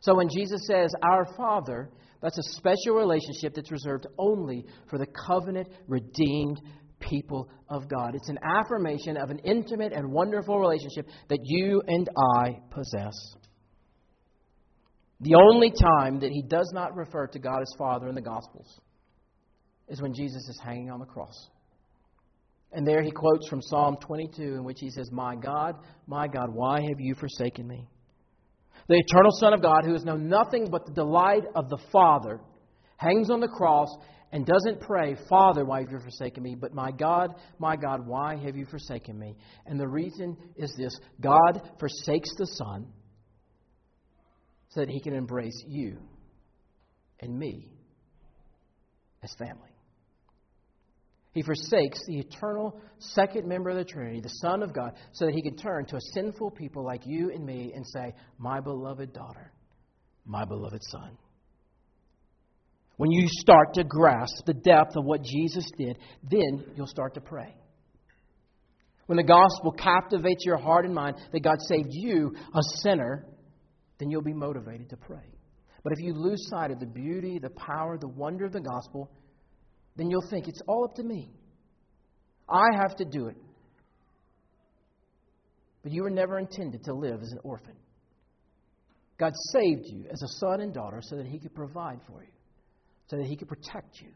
So 0.01 0.13
when 0.15 0.29
Jesus 0.29 0.67
says, 0.67 0.93
Our 1.01 1.25
Father, 1.35 1.89
that's 2.21 2.37
a 2.37 2.57
special 2.57 2.93
relationship 2.93 3.55
that's 3.55 3.71
reserved 3.71 4.05
only 4.19 4.67
for 4.87 4.99
the 4.99 5.07
covenant 5.07 5.67
redeemed 5.87 6.61
people 6.99 7.49
of 7.69 7.89
God. 7.89 8.13
It's 8.13 8.29
an 8.29 8.37
affirmation 8.43 9.17
of 9.17 9.31
an 9.31 9.39
intimate 9.39 9.91
and 9.91 10.11
wonderful 10.11 10.59
relationship 10.59 11.07
that 11.29 11.39
you 11.43 11.81
and 11.87 12.07
I 12.35 12.59
possess. 12.69 13.15
The 15.21 15.33
only 15.43 15.71
time 15.71 16.19
that 16.19 16.29
he 16.29 16.43
does 16.43 16.69
not 16.71 16.95
refer 16.95 17.25
to 17.25 17.39
God 17.39 17.61
as 17.61 17.73
Father 17.79 18.09
in 18.09 18.15
the 18.15 18.21
Gospels 18.21 18.79
is 19.87 19.99
when 19.99 20.13
Jesus 20.13 20.47
is 20.49 20.59
hanging 20.63 20.91
on 20.91 20.99
the 20.99 21.07
cross. 21.07 21.49
And 22.71 22.85
there 22.85 23.01
he 23.01 23.11
quotes 23.11 23.47
from 23.47 23.61
Psalm 23.61 23.97
22, 24.01 24.41
in 24.41 24.63
which 24.63 24.79
he 24.79 24.91
says, 24.91 25.09
My 25.11 25.35
God, 25.35 25.75
my 26.05 26.27
God, 26.27 26.53
why 26.53 26.81
have 26.81 26.99
you 26.99 27.15
forsaken 27.15 27.67
me? 27.67 27.87
The 28.87 28.97
eternal 28.97 29.31
Son 29.39 29.53
of 29.53 29.61
God, 29.61 29.85
who 29.85 29.93
has 29.93 30.05
known 30.05 30.29
nothing 30.29 30.69
but 30.69 30.85
the 30.85 30.93
delight 30.93 31.43
of 31.55 31.69
the 31.69 31.79
Father, 31.91 32.39
hangs 32.97 33.29
on 33.31 33.39
the 33.39 33.47
cross 33.47 33.89
and 34.31 34.45
doesn't 34.45 34.81
pray, 34.81 35.15
Father, 35.27 35.65
why 35.65 35.81
have 35.81 35.91
you 35.91 35.99
forsaken 35.99 36.43
me? 36.43 36.55
But 36.55 36.73
my 36.73 36.91
God, 36.91 37.35
my 37.57 37.75
God, 37.75 38.05
why 38.05 38.35
have 38.37 38.55
you 38.55 38.65
forsaken 38.65 39.17
me? 39.17 39.35
And 39.65 39.79
the 39.79 39.87
reason 39.87 40.37
is 40.55 40.73
this 40.77 40.95
God 41.19 41.61
forsakes 41.79 42.29
the 42.37 42.45
Son 42.45 42.87
so 44.69 44.81
that 44.81 44.89
he 44.89 44.99
can 44.99 45.15
embrace 45.15 45.63
you 45.67 45.97
and 47.19 47.37
me 47.37 47.71
as 49.23 49.33
family. 49.35 49.71
He 51.31 51.43
forsakes 51.43 51.99
the 52.07 52.19
eternal 52.19 52.81
second 52.97 53.47
member 53.47 53.69
of 53.69 53.77
the 53.77 53.85
Trinity, 53.85 54.19
the 54.19 54.29
Son 54.29 54.63
of 54.63 54.73
God, 54.73 54.93
so 55.11 55.25
that 55.25 55.35
he 55.35 55.43
can 55.43 55.55
turn 55.55 55.85
to 55.85 55.95
a 55.95 56.01
sinful 56.13 56.51
people 56.51 56.83
like 56.83 57.05
you 57.05 57.31
and 57.31 57.45
me 57.45 57.71
and 57.75 57.85
say, 57.85 58.13
My 58.39 58.59
beloved 58.59 59.13
daughter, 59.13 59.51
my 60.25 60.43
beloved 60.43 60.81
son. 60.83 61.17
When 62.97 63.11
you 63.11 63.27
start 63.29 63.75
to 63.75 63.83
grasp 63.83 64.45
the 64.45 64.53
depth 64.53 64.97
of 64.97 65.05
what 65.05 65.21
Jesus 65.23 65.69
did, 65.77 65.97
then 66.29 66.65
you'll 66.75 66.87
start 66.87 67.13
to 67.13 67.21
pray. 67.21 67.55
When 69.05 69.17
the 69.17 69.23
gospel 69.23 69.71
captivates 69.71 70.43
your 70.45 70.57
heart 70.57 70.85
and 70.85 70.93
mind 70.93 71.15
that 71.31 71.43
God 71.43 71.59
saved 71.61 71.89
you, 71.91 72.35
a 72.53 72.61
sinner, 72.81 73.25
then 73.99 74.09
you'll 74.09 74.21
be 74.21 74.33
motivated 74.33 74.89
to 74.89 74.97
pray. 74.97 75.33
But 75.83 75.93
if 75.93 75.99
you 75.99 76.13
lose 76.13 76.47
sight 76.49 76.71
of 76.71 76.79
the 76.79 76.85
beauty, 76.85 77.39
the 77.39 77.51
power, 77.51 77.97
the 77.97 78.07
wonder 78.07 78.45
of 78.45 78.51
the 78.51 78.59
gospel, 78.59 79.09
then 79.99 80.09
you'll 80.09 80.27
think 80.29 80.47
it's 80.47 80.61
all 80.65 80.85
up 80.85 80.95
to 80.95 81.03
me. 81.03 81.29
I 82.47 82.67
have 82.81 82.95
to 82.95 83.05
do 83.05 83.27
it. 83.27 83.35
But 85.83 85.91
you 85.91 86.03
were 86.03 86.09
never 86.09 86.39
intended 86.39 86.83
to 86.85 86.93
live 86.93 87.21
as 87.21 87.31
an 87.31 87.39
orphan. 87.43 87.75
God 89.19 89.33
saved 89.51 89.85
you 89.85 90.05
as 90.09 90.21
a 90.21 90.27
son 90.39 90.61
and 90.61 90.73
daughter 90.73 91.01
so 91.01 91.17
that 91.17 91.25
He 91.25 91.37
could 91.37 91.53
provide 91.53 91.99
for 92.07 92.23
you, 92.23 92.31
so 93.07 93.17
that 93.17 93.25
He 93.25 93.35
could 93.35 93.49
protect 93.49 93.99
you, 94.01 94.07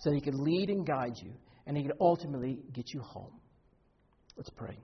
so 0.00 0.10
that 0.10 0.16
He 0.16 0.20
could 0.20 0.34
lead 0.34 0.68
and 0.68 0.86
guide 0.86 1.16
you, 1.22 1.32
and 1.66 1.76
He 1.76 1.82
could 1.82 1.96
ultimately 2.00 2.58
get 2.74 2.92
you 2.92 3.00
home. 3.00 3.40
Let's 4.36 4.50
pray. 4.50 4.76